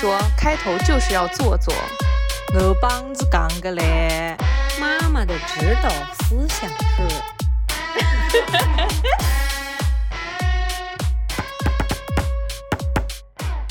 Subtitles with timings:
[0.00, 1.74] 说，开头就是要做作。
[2.54, 4.36] 我帮子讲个嘞，
[4.80, 5.90] 妈妈的指导
[6.20, 7.02] 思想是。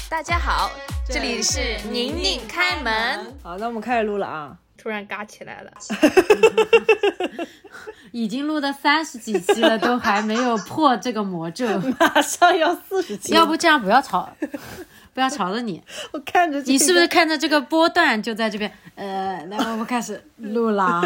[0.09, 0.69] 大家好，
[1.07, 3.33] 这里是宁宁开门。
[3.41, 4.57] 好，那我们开始录了啊。
[4.77, 5.71] 突然嘎起来了，
[8.11, 11.65] 已经录到三十几期了，都还没有破这个魔咒。
[11.97, 14.29] 马上要四十期了，要不这样不要吵，
[15.17, 15.81] 不要吵着你。
[16.13, 18.71] 我看着这你是不是看着这个波段就在这边？
[18.93, 21.01] 呃，那我们开始 录啦。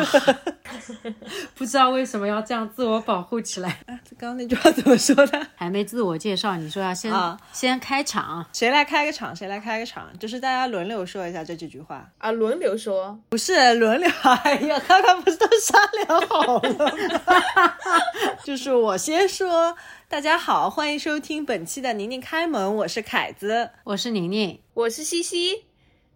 [1.56, 3.70] 不知道为什么要这样自我保护起来。
[3.88, 5.48] 啊这刚刚那句话怎么说的？
[5.56, 8.46] 还没自我介绍，你说要先、啊先开场。
[8.52, 9.34] 谁来开个场？
[9.34, 10.10] 谁来开个场？
[10.20, 14.10] 就是大家轮流说一下这几句话，啊，轮流说，不是轮流。
[14.44, 16.92] 哎呀，刚刚不是都商量好了吗？
[18.44, 19.74] 就是我先说，
[20.12, 23.70] 大家好，欢迎收听本期的宁宁开门，我是凯子。
[23.86, 25.64] 我是宁宁，我是西西。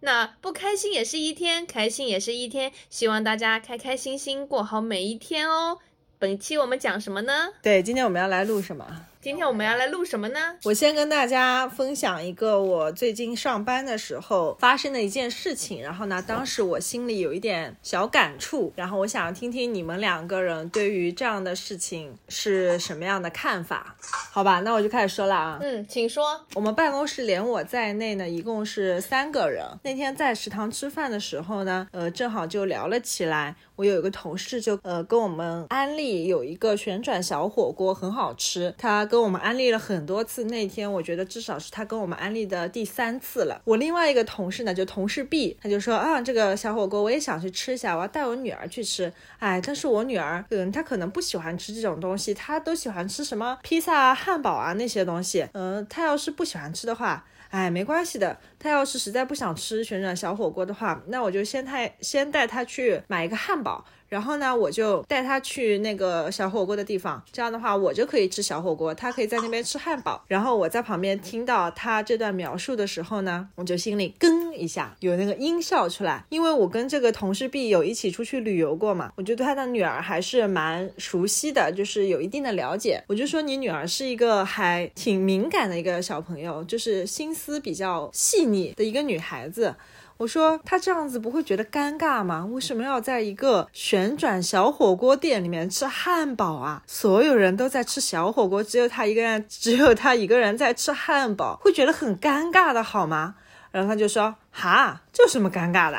[0.00, 5.78] 那不开心也是一天，开心也是一天，希望大家开开心心过好每一天哦。
[6.18, 7.54] 本期我们讲什么呢？
[7.62, 9.06] 对，今天我们要来录什么？
[9.26, 10.38] 今天我们要来录什么呢？
[10.62, 23.96] 我先跟大家分享一个我最近上班的时候发生的一件事情，然后呢，当时我心里有一点小感触，然后我想听听你们两个人对于这样的事情是什么样的看法？
[24.30, 25.58] 好吧，那我就开始说了啊。
[25.60, 26.46] 嗯，请说。
[26.54, 29.66] 我们办公室连我在内呢，一共是三个人。
[29.82, 33.56] 那天在食堂吃饭的时候呢，呃，正好就聊了起来。
[33.76, 40.44] 我有一个同事就呃跟我们安利有一个旋转小火锅很好吃，他跟我们安利了很多次。
[40.44, 43.60] 那天我觉得至少是他跟我们安利的第三次了。
[43.64, 49.12] 我另外一个同事呢，就同事 B，他就说啊，这个小火锅我也想去吃一下，我要带我女儿去吃。
[49.38, 55.46] 哎，但是我女儿，嗯，她可能不喜欢吃这种东西，她都喜欢吃什么披萨啊、汉堡啊那些东西。
[55.52, 57.24] 嗯、她要是不喜欢吃的话。
[57.50, 58.38] 哎，没关系的。
[58.58, 67.22] 他要是实在不想吃旋转小火锅的话，那我就先带先带他去买一个汉堡，然后呢，我就带她去那个小火锅的地方。
[67.32, 70.22] 这样的话，我就可以吃小火锅，她可以在那边吃汉堡。
[70.28, 76.24] 然后我在旁边听到她这段描述的时候呢，我就心里咯一下，有那个音效出来。
[76.28, 83.02] 因为我跟这个同事 B 有一起出去旅游过嘛，我就对他的女儿还是蛮熟悉的，就是有一定的了解。
[83.08, 89.74] 我就说你女儿是一个还挺敏感的一个小朋友，就是心思比较细腻的一个女孩子。
[90.18, 92.46] 我说他这样子不会觉得尴尬吗？
[92.46, 96.82] 为什么要在一个旋转小火锅店里面吃汉堡啊？
[96.86, 103.34] 所有人都在吃小火锅，只有他一个人， 只有他一个人在吃汉堡，会觉得很尴尬的好吗？
[103.70, 105.98] 然后他就说：“哈，这有什么尴尬的？”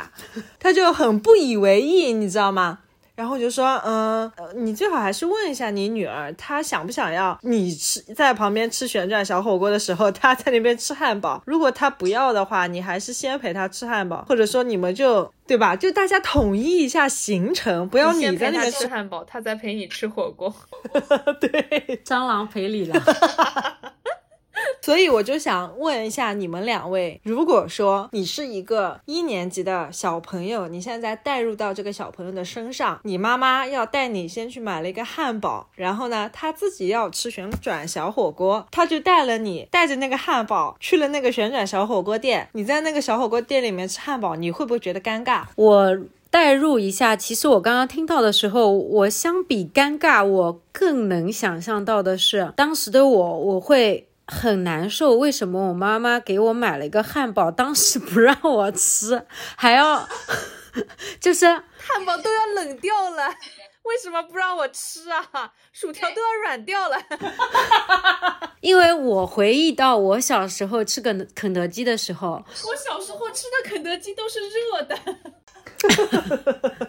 [0.59, 2.79] 他就很不以为意，你知道吗？
[3.17, 11.41] 然后我就说，嗯、呃，你最好还是问一下你女儿，她想不想要你吃在旁边吃旋转小火锅的时候，她在那边吃汉堡。
[11.47, 15.75] 如果她不要的话，你还是先陪她吃汉堡，或者说你们就对吧？
[15.75, 20.53] 就大家统一一下行程，不要你在那边吃汉堡，她在陪你吃火锅。
[21.41, 22.01] 对。
[22.05, 23.01] 蟑螂赔礼了。
[24.81, 45.43] 所以我就想问一下你们两位，如果说你是一个一年级的小朋友，你现在带入到这个小朋友的身上，你妈妈要带你先去买了一个汉堡，然后呢，她自己要吃旋转小火锅，她就带了你，带着那个汉堡去了那个旋转小火锅店，你在那个小火锅店里面吃汉堡，你会不会觉得尴尬？
[45.55, 45.97] 我
[46.29, 55.15] 代入一下，其实我刚刚听到的时候，我相比尴尬，我更能想象到的是，当时的我，我会很难受。
[55.15, 60.07] 为什么我妈妈给我买了一个汉堡，当时不让我吃，还要
[61.19, 63.27] 就是汉堡都要冷掉了，
[63.83, 65.53] 为什么不让我吃啊？
[65.71, 66.97] 薯条都要软掉了。
[68.61, 74.97] 因为我回忆到我小时候吃肯肯德基的时候，我小时候吃的肯德基都是热的。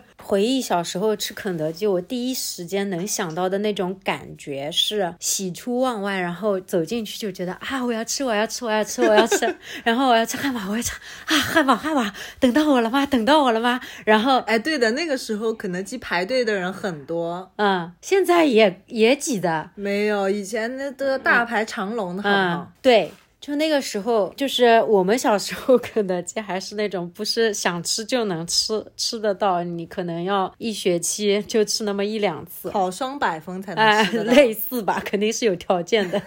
[0.29, 10.93] 回忆小时候吃肯德基，我第一时间能想到的那种感觉是喜出望外，然后走进去就觉得啊，我要吃，我要吃，我要吃，我要吃， 然后我要吃汉堡，我要吃
[11.25, 12.05] 啊，汉堡，汉堡，
[12.39, 13.07] 等到我了吗？
[13.07, 13.81] 等到我了吗？
[14.05, 22.71] 然后哎，对的，那个时候肯德基排队的人很多，嗯，现在也也挤的，没有以前那都大排长龙的，好不好？
[22.71, 23.11] 嗯，对。
[23.41, 32.69] 就那个时候，就是我们小时候肯德基还是那种不是想吃就能吃吃得到，你可能要一学期就吃那么一两次。
[32.71, 34.33] 考双百分才能哎，吃得 到。
[34.33, 36.21] 类似吧，肯定是有条件的。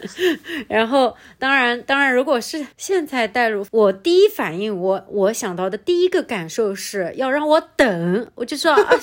[0.68, 8.78] 然后，当然，当然，如果是现在带入，我第一反应，我我想到的第一个感受是要让我等，我就说，啊、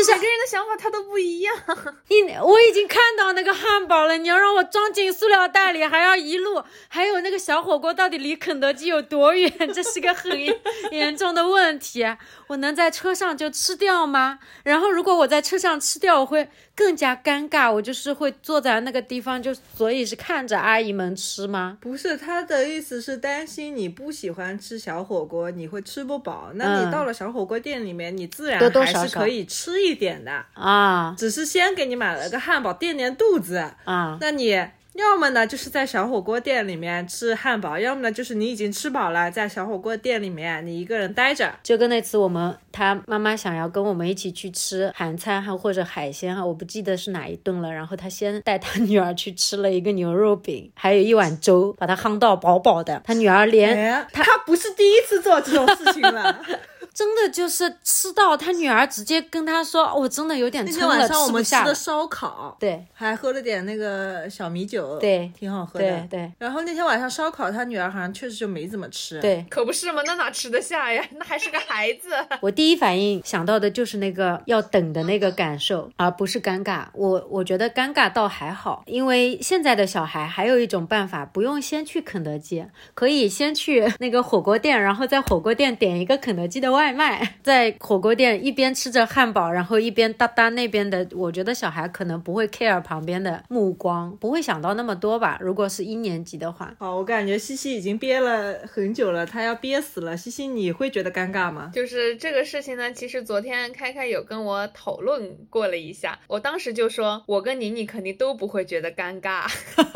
[0.00, 1.54] 就是每个人的想法他都不一样。
[2.08, 9.52] 你我已经看到那个汉堡了，你要让我装进塑料袋里，还要一路，还有那个小火锅到底离肯德基有多远？
[9.74, 10.32] 这是个很
[10.90, 12.06] 严重的问题。
[12.46, 14.38] 我能在车上就吃掉吗？
[14.64, 17.70] 然后如果我在车上吃掉，我会更加尴尬。
[17.70, 21.76] 我就是会坐在那个地方，就所以是看着阿姨们吃吗？
[21.80, 26.50] 不是他的意思是担心你不喜欢吃小火锅，你会吃不饱。
[26.54, 33.70] 那你到了小火锅店里面，你自然还是可以吃一点的，啊只是先给你买了个汉堡垫垫肚子。
[33.84, 34.16] 啊！
[34.20, 34.56] 那你
[34.94, 41.54] 要么呢就是在小火锅店里面吃汉堡，要么呢就是你已经吃饱了，在小火锅店里面你一个人待着。
[41.62, 47.72] 就跟那次我们他妈妈想要跟我们一起去吃韩餐哈或者海鲜哈，我不记得是哪一顿了。
[47.72, 53.00] 然后他先带他女儿去吃了一个牛肉饼，还有一碗粥，把他夯到饱饱的。
[53.04, 56.36] 他女儿连哎，他不是第一次做这种事情了。
[56.92, 61.66] 真的就是吃到他女儿直接跟他说，我真的有点那撑了，天晚上我吃不下了。
[61.66, 65.88] 们吃的烧烤，对还喝了点那个小米酒，对挺好喝的。
[65.88, 71.04] 对对然后那天晚上烧烤，他女儿好像确实就没怎么吃。，对，可不是嘛，那哪吃得下呀？
[71.16, 72.08] 那还是个孩子。
[72.40, 76.84] 我第一反应想到的就是那个要等的那个感受，而不是尴尬。
[76.94, 82.64] 我我觉得尴尬倒还好，因为现在的小孩还有一种办法，不用先去肯德基，
[82.94, 91.06] 可以先去那个火锅店，然后在火锅店点一个肯德基的外卖， 在火锅店一边吃着汉堡，然后一边哒哒那边的。
[91.14, 95.38] 我觉得小孩可能不会 care 旁边的目光，不会想到那么多吧。
[95.40, 100.16] 如果是一年级的话，好，我感觉西西已经憋了很久了，他要憋死了。
[100.16, 101.70] 西西，你会觉得尴尬吗？
[101.74, 109.50] 就是这个事情呢，其实昨天开开有跟我讨论过了一下，我当时就说，我跟妮妮肯定都不会觉得尴尬，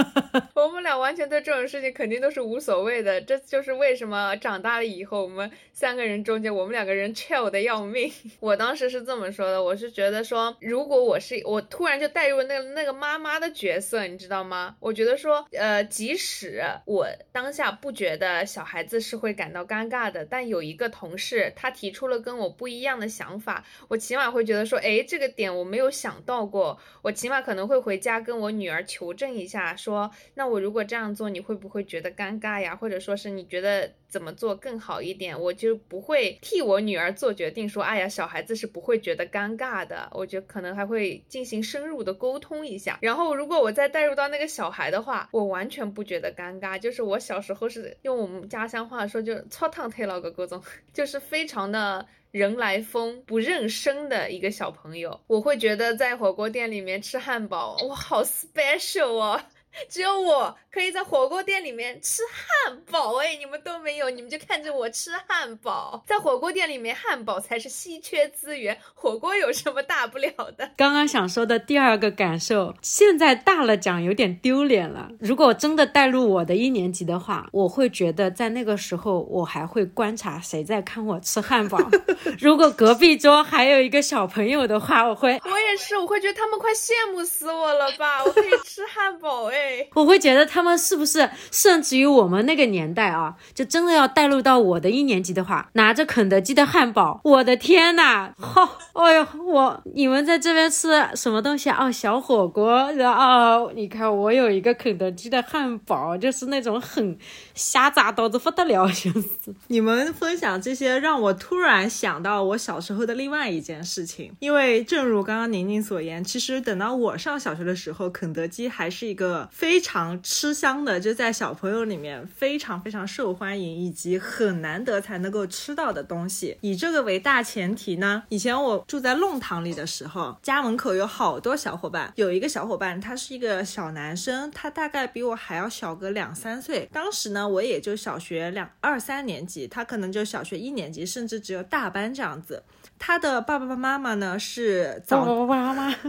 [0.55, 3.21] 我们俩完全对这种事情肯定都是无所谓的。
[3.21, 8.13] 这就是为什么长大了以后，我们三个人中间，我们两个人 chill 的要命。
[8.41, 14.77] 我当时是这么说的，我是觉得说，如果我是我突然就带入那那个妈妈的角色，你知道吗？
[14.81, 32.75] 我觉得说，呃，即使我当下不觉得小孩子是会感到尴尬的，但有一个同事他提出了跟我不一样的想法，我起码会觉得说，诶，这个点我没有想到过，我起码可能会回家跟我女儿求证一下，说，那我如果这样做，你会不会觉得尴尬呀？
[32.75, 35.39] 或者说是你觉得怎么做更好一点？
[35.41, 40.09] 我就不会替我女儿做决定，说，哎呀，小孩子是不会觉得尴尬的。
[40.13, 42.97] 我觉得可能还会进行深入的沟通一下。
[43.03, 46.79] 然后，如果我再带入到那个小孩的话，我完全不觉得尴尬。
[46.79, 50.63] 就是我小时候是用我们家乡话说，就是搓烫推老个各种，
[50.95, 52.07] 就是非常的。
[52.35, 59.41] 人来疯不认生的一个小朋友，我会觉得在火锅店里面吃汉堡，哇，好 special 哦！
[59.89, 66.03] 只有我可以在火锅店里面吃汉堡，哎，你们都没有，你们就看着我吃汉堡。
[66.07, 70.71] 在火锅店里面，汉堡才是稀缺资源，火锅有什么大不了的？
[70.77, 75.11] 刚刚想说的第二个感受，现在大了讲有点丢脸了。
[75.21, 81.79] 如果真的带入我的一年级的话，我会觉得在那个时候，我还会观察谁在看我吃汉堡。
[82.41, 88.25] 如果隔壁桌还有一个小朋友的话，我会我也是，我会觉得他们快羡慕死我了吧？
[88.25, 89.64] 我可以吃汉堡，哎。
[89.95, 101.87] 我会觉得他们是不是，甚至于我们那个年代啊，就真的要带入到我的一年级的话，拿着肯德基的汉堡，我的天呐，好、 哎呦，我你们在这边吃什么东西啊？
[101.87, 107.17] 哦，小火锅，然后你看我有一个肯德基的汉堡，就是那种很
[107.55, 109.25] 瞎砸刀子不得了，就是。
[109.69, 114.33] 你们分享这些，让我突然想到我小时候的另外一件事情。
[114.41, 126.59] 因为正如刚刚宁宁所言，其实等到我上小学的时候，肯德基还是一个非常吃香的，就在小朋友里面非常非常受欢迎，以及很难得才能够吃到的东西。
[126.61, 136.89] 以这个为大前提呢，以前我住在弄堂里的时候，家门口有好多小伙伴，有一个小伙伴他是一个小男生，他大概比我还要小个两三岁。
[136.93, 142.65] 当时呢，我也就小学两二三年级，他可能就小学一年级，甚至只有大班这样子。
[142.99, 145.95] 他的爸爸妈妈呢是早爸爸妈妈，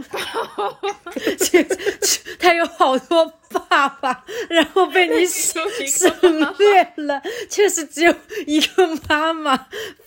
[2.38, 3.26] 他有好多
[3.68, 6.10] 爸爸，然后被你省省
[6.58, 8.14] 略了，确实只有
[8.46, 9.56] 一个妈妈，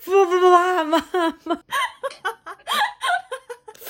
[0.04, 1.04] 不不不，妈妈
[1.44, 1.62] 妈。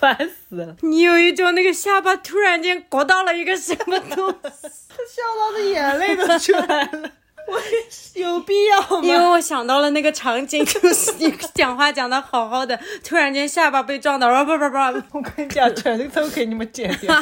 [0.01, 4.69] 烦死了，你有一种那个下巴突然间刮到了一个什么东西，
[5.09, 7.11] 笑到的眼泪都出来了。
[7.47, 7.61] 我
[8.21, 9.01] 有必要吗？
[9.03, 14.77] 因为我想到了那个场景， 就是你讲话讲的好好的，突然间下巴被撞到，然后不不不，
[15.19, 17.15] 我跟你讲，全都给你们剪掉。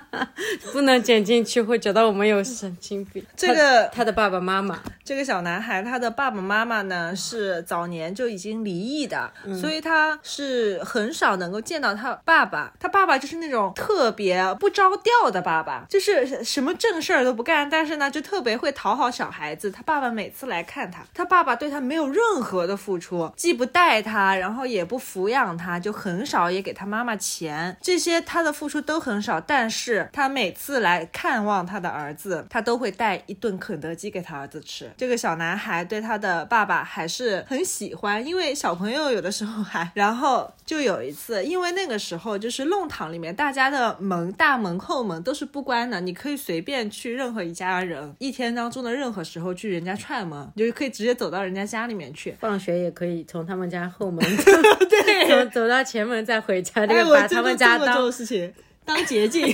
[0.72, 3.24] 不能剪进去，会觉得我们有神经病。
[3.36, 9.28] 这个他的爸爸妈妈，这个小男孩他的爸爸妈妈呢是早年就已经离异的，
[9.60, 12.72] 所以他是很少能够见到他爸爸。
[12.78, 19.68] 他爸爸就是那种特别不着调的爸爸，就是什么正事儿都不干，但是呢就特别会讨好小孩子。
[19.68, 29.40] 他爸爸每次来看他，他爸爸对他没有任何的付出，既不带他，然后也不抚养他，就很少也给他妈妈钱，这些他的付出都很少。
[29.40, 34.88] 但是他每次来看望他的儿子，他都会带一顿肯德基给他儿子吃。
[35.00, 52.36] 这个小男孩对他的爸爸还是很喜欢，因为小朋友有的时候还，然后就有一次，因为那个时候就是弄堂里面大家的门大门后门都是不关的，你可以随便去任何一家人，一天当中的任何时候去人家串门，你就可以直接走到人家家里面去。
[52.38, 54.22] 放学也可以从他们家后门
[54.86, 57.96] 对， 走走到前门再回家，这哎，个把他们家当
[58.84, 59.46] 当捷径。
[59.46, 59.52] 妮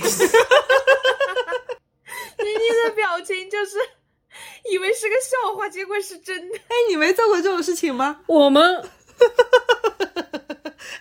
[2.43, 3.77] 妮的表情就是
[4.71, 6.57] 以为是个笑话，结果是真的。
[6.57, 8.21] 哎，你没做过这种事情吗？
[8.27, 8.83] 我们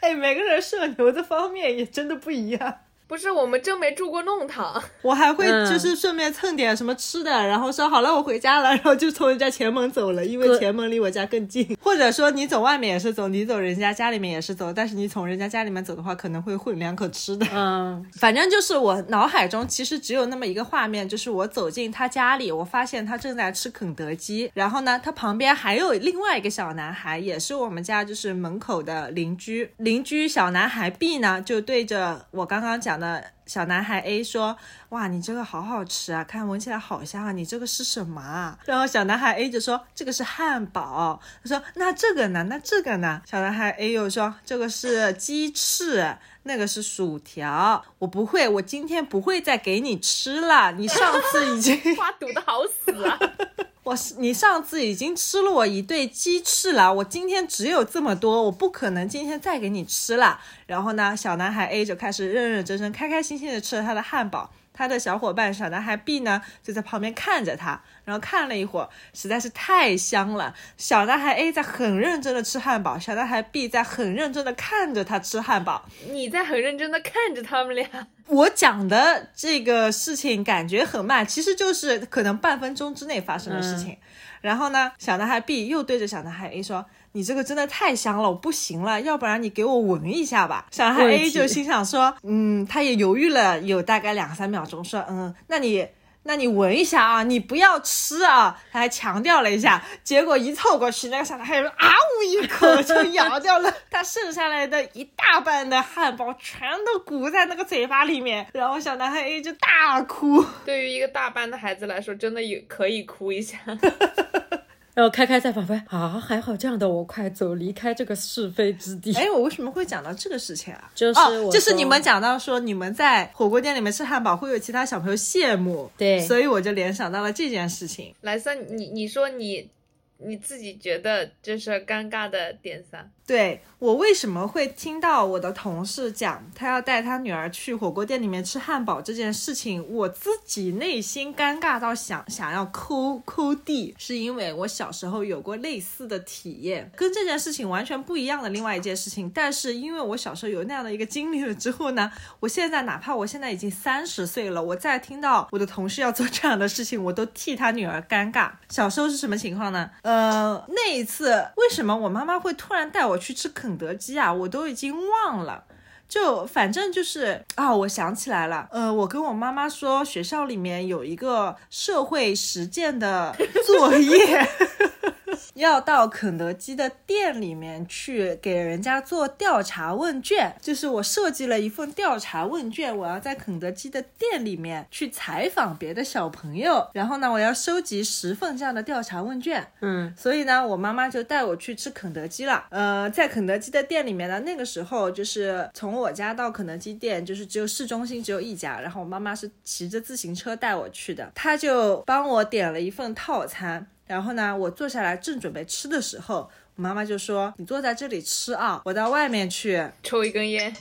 [0.01, 2.81] 哎，每个人社牛的方面也真的不一样。
[3.09, 4.83] 不是，我们真没住过弄堂。
[5.03, 11.77] 我还会嗯就是顺便蹭点什么吃的，然后说好了我回家了， 然后就从人家前门走了，因为前门离我家更近。
[11.81, 17.47] 或者说你走外面也是走，你走人家家里面也是走，但是你从人家家里面走的话，可能会混两口吃的。
[17.53, 29.71] 嗯， 反正就是我脑海中其实只有那么一个画面，就是我走进他家里，我发现他正在吃肯德基，然后呢，他旁边还有另外一个小男孩，也是我们家就是门口的邻居。
[29.77, 34.57] 邻居小男孩 B 呢，就对着我刚刚讲那小男孩 A 说
[34.91, 42.45] ：“哇，你这个好好吃啊，看闻起来好香啊，你这个是什么啊？”然后小男孩 A 就说：“这个是汉堡。”他说：“那这个呢？
[42.45, 50.73] 那这个呢？”小男孩 A 又说：“这个是鸡翅。”那个是薯条，我不会，我今天不会再给你吃了。
[50.73, 53.19] 你上次已经，话堵得好死啊！
[53.83, 60.41] 我是你上次已经吃了我一对鸡翅了，我今天只有这么多，我不可能今天再给你吃了。
[60.67, 64.51] 然后呢，小男孩 A 就开始认认真真、开开心心的吃了他的汉堡。
[64.77, 70.55] 他的小伙伴小男孩 B 呢，就在旁边看着他，然后看了一会儿，实在是太香了。
[70.77, 75.85] 小男孩 A 在很认真的吃汉堡，小男孩 B 在很认真的看着他吃汉堡。
[76.11, 77.89] 你在很认真的看着他们俩，
[78.29, 83.97] 我讲的这个事情感觉很慢，其实就是可能半分钟之内发生的事情。
[84.43, 86.85] 然后呢，小男孩 B 又对着小男孩 A 说
[87.17, 95.89] ：“你这个真的太香了，我不行了，要不然你给我闻一下吧。”小男孩 A 就心想说：“嗯，他也犹豫了有大概两三秒钟，说：嗯，那你。”
[96.29, 98.61] 那你闻一下啊，你不要吃啊！
[98.73, 110.45] 他还强调了一下，结果一凑过去，那个小男孩就啊呜一口就咬掉了 他剩下来的一大半的汉堡，全都鼓在那个嘴巴里面，然后小男孩 A 就大哭。
[110.65, 113.59] 对于一个大班的孩子来说，真的有可以哭一下。
[114.97, 119.13] 然后开开在旁边啊，还好这样的我快走，离开这个是非之地。
[119.13, 120.91] 哎，我为什么会讲到这个事情啊？
[120.95, 121.21] 就是
[121.53, 128.15] 就是你们讲到说你们在火锅店里面吃汉堡会有其他小朋友羡慕，对所以我就联想到了这件事情。
[128.23, 129.69] 莱森，你你说你
[130.17, 133.11] 你自己觉得就是尴尬的点三？
[133.27, 149.29] 对我为什么会听到我的同事讲他要带他女儿去火锅店里面吃汉堡这件事情，我自己内心尴尬到想想要抠抠地，是因为我小时候有过类似的体验，跟这件事情完全不一样的另外一件事情。
[149.35, 158.53] 但是因为我小时候有那样的一个经历了之后呢， 我现在哪怕我现在已经三十岁了，我再听到我的同事要做这样的事情，我都替他女儿尴尬。
[158.71, 159.91] 小时候是什么情况呢？
[160.03, 164.33] 呃，那一次为什么我妈妈会突然带我去吃肯德基啊？
[164.33, 165.65] 我都已经忘了。
[166.09, 173.35] 就反正就是啊，我想起来了，呃，我跟我妈妈说，学校里面有一个社会实践的
[173.67, 174.49] 作业，
[175.57, 180.55] 要到肯德基的店里面去给人家做调查问卷。
[180.61, 189.67] 就是我设计了一份调查问卷，我要在肯德基的店里面去采访别的小朋友，然后呢，我要收集十份这样的调查问卷。
[189.81, 192.67] 嗯，所以呢，我妈妈就带我去吃肯德基了。
[192.71, 203.87] 呃，在肯德基的店里面呢，那个时候就是从我家到肯德基店，就是只有市中心只有一家，然后我妈妈是骑着自行车带我去的，她就帮我点了一份套餐。
[204.07, 209.85] 然后呢，我坐下来正准备吃的时候，我妈妈就说：“你坐在这里吃啊，我到外面去。
[210.03, 210.73] 抽一根烟，”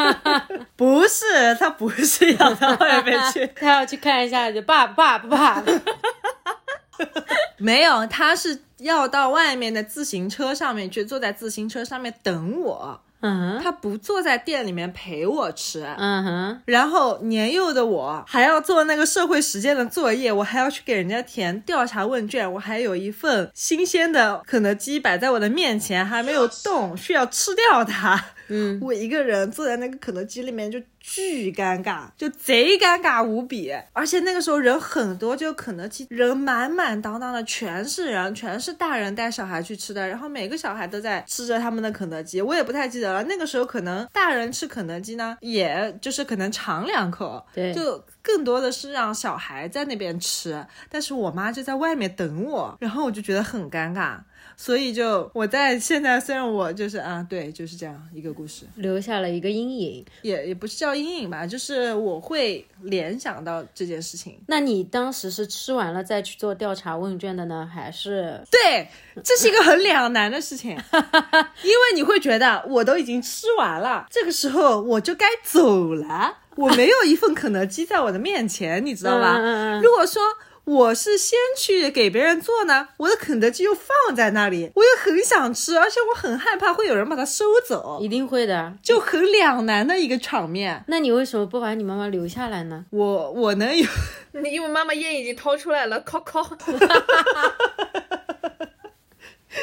[0.76, 5.64] 不是，他不是要到外面去， 他要去看一下，就爸爸爸爸，
[7.56, 13.00] 没有，他是要到外面的自行车上面去，坐在自行车上面等我。
[13.20, 15.86] 嗯哼，他不坐在店里面陪我吃。
[15.98, 28.24] 嗯哼，然后年幼的我还要做那个社会实践的作业，我还要去给人家填调查问卷，我还有一份新鲜的肯德基摆在我的面前，还没有动，需要吃掉它。
[28.50, 33.72] 嗯，我一个人坐在那个肯德基里面就巨尴尬，就贼尴尬无比。
[33.92, 42.42] 而且那个时候人很多，就肯德基人满满当当的，全是人，全是大人带小孩去吃的，然后每个小孩都在吃着他们的肯德基。
[42.42, 54.18] 我也不太记得了，那个时候可能大人吃肯德基呢，也就是可能尝两口，对就更多的是让小孩在那边吃，但是我妈就在外面等我，然后我就觉得很尴尬。
[54.60, 60.04] 所以就我在现在虽然我就是啊，对，就是这样一个故事，留下了一个阴影。
[60.20, 64.38] 也也不是叫阴影吧，就是我会联想到这件事情。
[64.48, 68.86] 那你当时是吃完了再去做调查问卷的呢，还是对，
[69.24, 70.72] 这是一个很两难的事情，
[71.64, 79.36] 因为你会觉得我都已经吃完了，这个时候我就该走了，我没有一份肯德基在我的面前，你知道吧？
[79.38, 80.20] 嗯嗯嗯如果说。
[80.70, 88.72] 我是先去给别人做呢，我的肯德基又放在那里，我又很想吃，而且我很害怕会有人把它收走，一定会的？
[88.80, 90.84] 就很两难的一个场面。
[90.86, 92.84] 那你为什么不把你妈妈留下来呢？
[92.90, 93.84] 我我能有，
[94.40, 96.46] 你因为妈妈烟已经掏出来了，敲敲。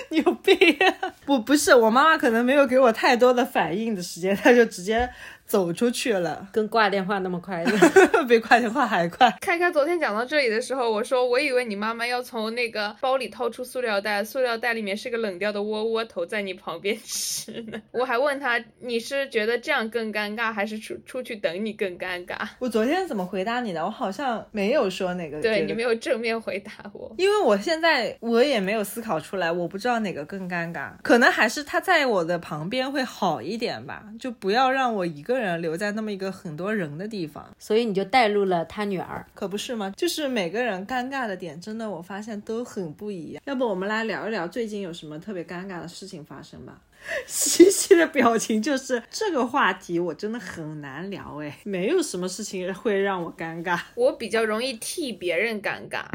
[0.09, 1.13] 你有病、啊！
[1.25, 5.09] 不不是，我妈妈可能没有给我太多的反应的时间，她就直接
[5.47, 7.71] 走出去了，跟挂电话那么快的？
[8.27, 9.33] 比挂电话还快。
[9.39, 17.81] 开开昨天讲到这里的时候，我说我以为你妈妈要从那个包里掏出塑料袋，塑料袋里面是个冷掉的窝窝头在你旁边吃呢。
[17.91, 22.35] 我还问他你是觉得这样更尴尬，还是出出去等你更尴尬？
[22.59, 23.81] 我昨天怎么回答你的？
[23.83, 25.41] 我好像没有说哪个。
[25.41, 39.25] 对你没有正面回答我，因为我现在我也没有思考出来，我不知道哪个更尴尬，可能还是他在我的旁边会好一点吧，就不要让我一个人留在那么一个很多人的地方，所以你就带入了他女儿。
[39.33, 39.93] 可不是吗？
[39.95, 43.41] 就是每个人尴尬的点，真的我发现都很不一样。
[43.45, 46.81] 要不我们来聊一聊最近有什么特别尴尬的事情发生吧。
[47.27, 53.79] 西西的表情就是这个话题，我真的很难聊哎，没有什么事情会让我尴尬。
[53.95, 56.05] 我比较容易替别人尴尬。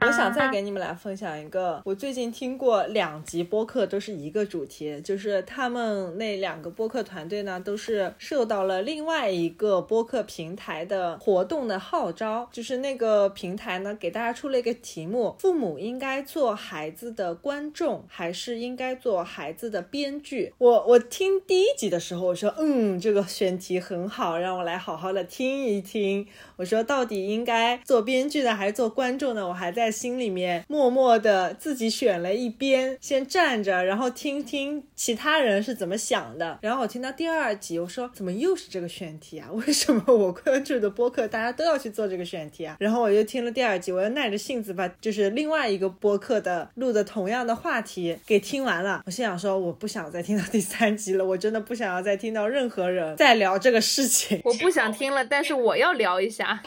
[0.00, 20.52] 我想再给你们来分享一个，我最近听过两集播客，都是一个主题，就是他们那两个播客团队呢，都是受到了另外一个播客平台的活动的号召，就是那个平台呢给大家出了一个题目：父母应该做孩子的观众，还是应该做孩子的编剧？
[20.58, 26.26] 我我听第一集的时候，我说嗯，这个选题很好，让我来好好的听一听。
[26.56, 29.46] 我说到底应该做编剧呢，还是做观众呢？
[29.48, 36.58] 我还在心里面默默的自己选了一边，先站着，然后听听其他人是怎么想的。
[36.62, 39.48] 然后我听到第二集，我说怎么又是这个选题啊？
[39.52, 42.76] 为什么我关注的播客大家都要去做这个选题啊？
[42.78, 49.02] 然后我又听了第二集，我又耐着性子把就是另外一个播客的录的同样的话题给听完了。
[49.04, 54.40] 我心想说，我不想再听到第三集了，我真的不想要再听到任何人再聊这个事情。
[54.44, 56.62] 我不想听了，但是我要聊一下。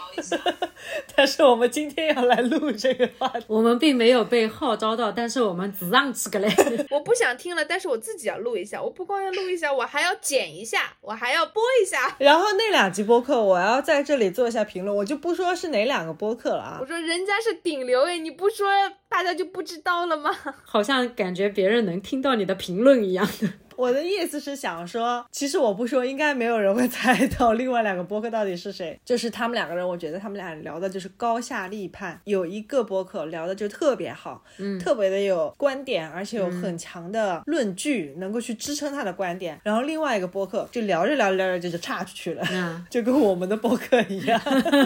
[1.16, 3.46] 但是我们今天要来录这个话题。
[3.48, 6.50] 我们并没有被号召到，但是我们只让这个嘞。
[6.90, 8.82] 我不想听了，但是我自己要录一下。
[8.82, 12.16] 我不光要录一下，我还要剪一下，我还要播一下。
[12.18, 16.86] 然后那两集播客，我要在这里做一下评论，我就不说是哪两个播客了啊我。
[16.86, 18.68] 说人家是顶流哎，你不说
[19.08, 20.36] 大家就不知道了吗？
[20.66, 23.48] 好像感觉别人能听到你的评论一样的。
[23.82, 29.00] 我的意思是想说，其实我不说，应该没有人会 猜到另外两个播客到底是谁。
[29.04, 32.22] 就是他们两个人，我觉得他们俩聊的就是高下立判。
[32.26, 39.60] 有一个播客聊的就特别好，嗯，特别的有观点，而且有很强的论据，能够去支撑他的观点。
[39.64, 44.40] 然后另外一个播客就聊着聊着聊着就岔出去了，嗯 就跟我们的播客一样。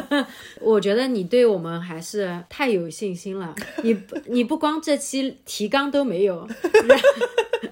[0.62, 3.54] 我觉得你对我们还是太有信心了。
[3.84, 6.48] 你不你不光这期提纲都没有，
[6.88, 6.98] 然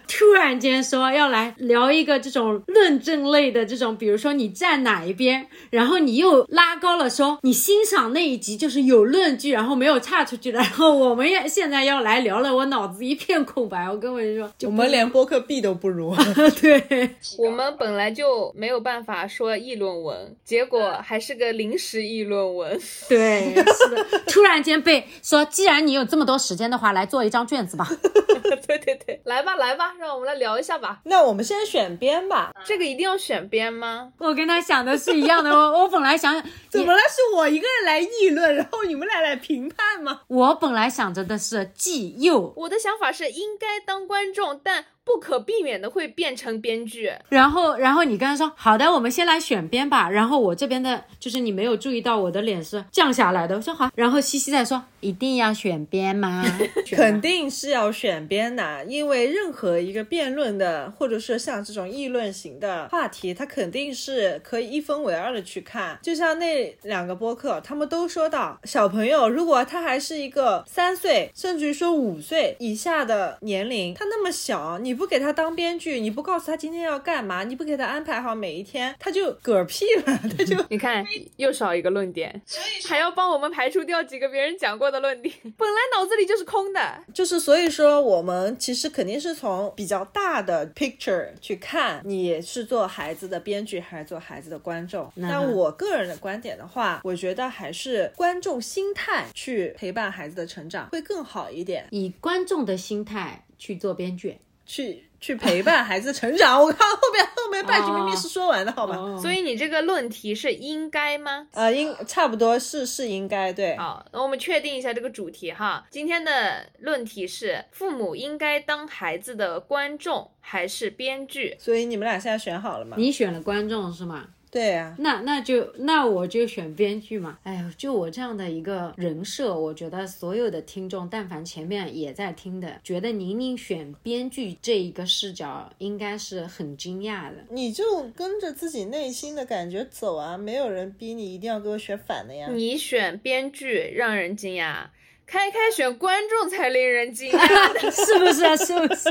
[0.05, 10.60] 突然间说要来聊一个这种论证类的这种，比如说你站哪一边，然后你又拉高了说你欣赏那一集就是有论据，然后没有岔出去的。
[10.60, 13.89] 然后我们也现在要来聊了，我脑子一片空白。
[13.89, 16.15] 我跟我说，我们连播客 B 都不如。
[16.60, 17.12] 对。
[17.38, 22.80] 我们本来就没有办法说议论文，结果还是个临时议论文。
[23.08, 27.88] 对，是的，突然间被说，既然你有这么多时间的话，来做一张卷子吧。
[28.67, 31.02] 对对对，来吧来吧，让我们来聊一下吧。
[31.06, 32.52] 那我们先选编吧。
[32.65, 34.13] 这个一定要选编吗？
[34.19, 35.52] 我跟他想的是一样的。
[35.52, 36.34] 我 我本来想，
[36.69, 36.99] 怎么了？
[36.99, 40.21] 是我一个人来议论，然后你们俩来评判吗？
[40.28, 47.12] 我本来想着的是既又，我的想法是应该当观众，但不可避免的会变成编剧。
[47.28, 50.10] 然后然后你刚才说好的，我们先来选编吧。
[50.10, 53.56] 然后我这边的就是你没有注意到我的脸是降下来的。
[53.56, 56.43] 我说好，然后西西在说一定要选编 吗？
[56.89, 66.00] 肯定是要选编的，因为任何一个辩论的，或者是像这种议论型的话题，它肯定是可以一分为二的去看。
[66.02, 81.06] 就像那两个播客，他们都说到，小朋友如果他还是一个三岁，甚至于说五岁以下的年龄，他那么小，你不给他当编剧，你不告诉他今天要干嘛，你不给他安排好每一天，他就嗝屁了，他就 你看
[81.38, 86.82] 又少一个论点，所以还要帮我们排除掉几个别人讲过的论点，本来脑子里就是空的。
[87.13, 95.12] 就是所以说，我们其实肯定是从比较大的 picture 去看，你是做孩子的编剧还是做孩子的观众。
[95.15, 104.39] 那我个人的观点的话，我觉得还是观众心态去陪伴孩子的成长会更好一点，以观众的心态去做编剧。
[104.65, 106.62] 去去陪伴孩子成长。
[106.62, 108.93] 我看后面后面半句明明是说完的，好吧？
[109.21, 111.47] 所以你这个论题是应该吗？
[111.53, 113.77] 呃，应差不多是是应该对。
[113.77, 115.88] 好，那我们确定一下这个主题哈。
[115.89, 121.55] 今天的论题是：父母应该当孩子的观众还是编剧？
[121.57, 122.97] 所以你们俩现在选好了吗？
[122.99, 124.25] 你选了观众是吗？
[124.54, 127.39] 对呀，那那就那我就选编剧嘛。
[127.42, 137.38] 哎呦，就我这样的一个人设，我觉得所有的听众，但凡前面也在听的，觉得宁宁选编剧这一个视角，应该是很惊讶的。
[137.50, 142.48] 你就跟着自己内心的感觉走啊，没有人逼你一定要给我选反的呀。
[142.52, 144.86] 你选编剧让人惊讶，
[145.26, 148.46] 开开选观众才令人惊讶， 是不是？
[148.46, 149.10] 啊是不是？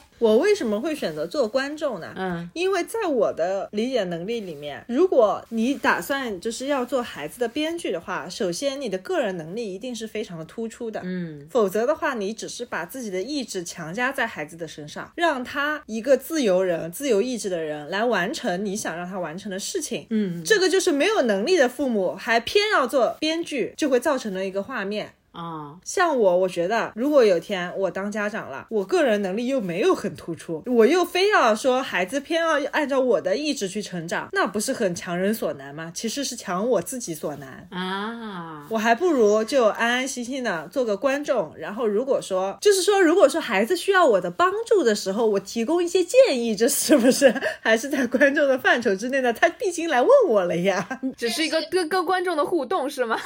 [0.18, 2.12] 我为什么会选择做观众呢？
[2.16, 25.12] 嗯，因为在我的理解能力里面，如果你打算就是要做孩子的编剧的话，首先你的个人能力一定是非常的突出的，嗯，否则的话，你只是把自己的意志强加在孩子的身上，让他一个自由人、自由意志的人来完成你想让他完成的事情，嗯，这个就是没有能力的父母还偏要做编剧，就会造成的一个画面。
[25.36, 35.92] 啊，像我，我觉得如果有天我当家长了，我个人能力又没有很突出，我又非要说孩子偏要按照我的意志去成长，那不是很强人所难吗？
[35.94, 38.66] 其实是强我自己所难啊！
[38.70, 49.30] 我还不如就安安心心的做个观众，然后如果说就是说，如果说孩子需要我的帮助的时候，我提供一些建议，这是不是还是在观众的范畴之内的？
[49.34, 53.18] 他毕竟来问我了呀，只是一个跟跟观众的互动是吗？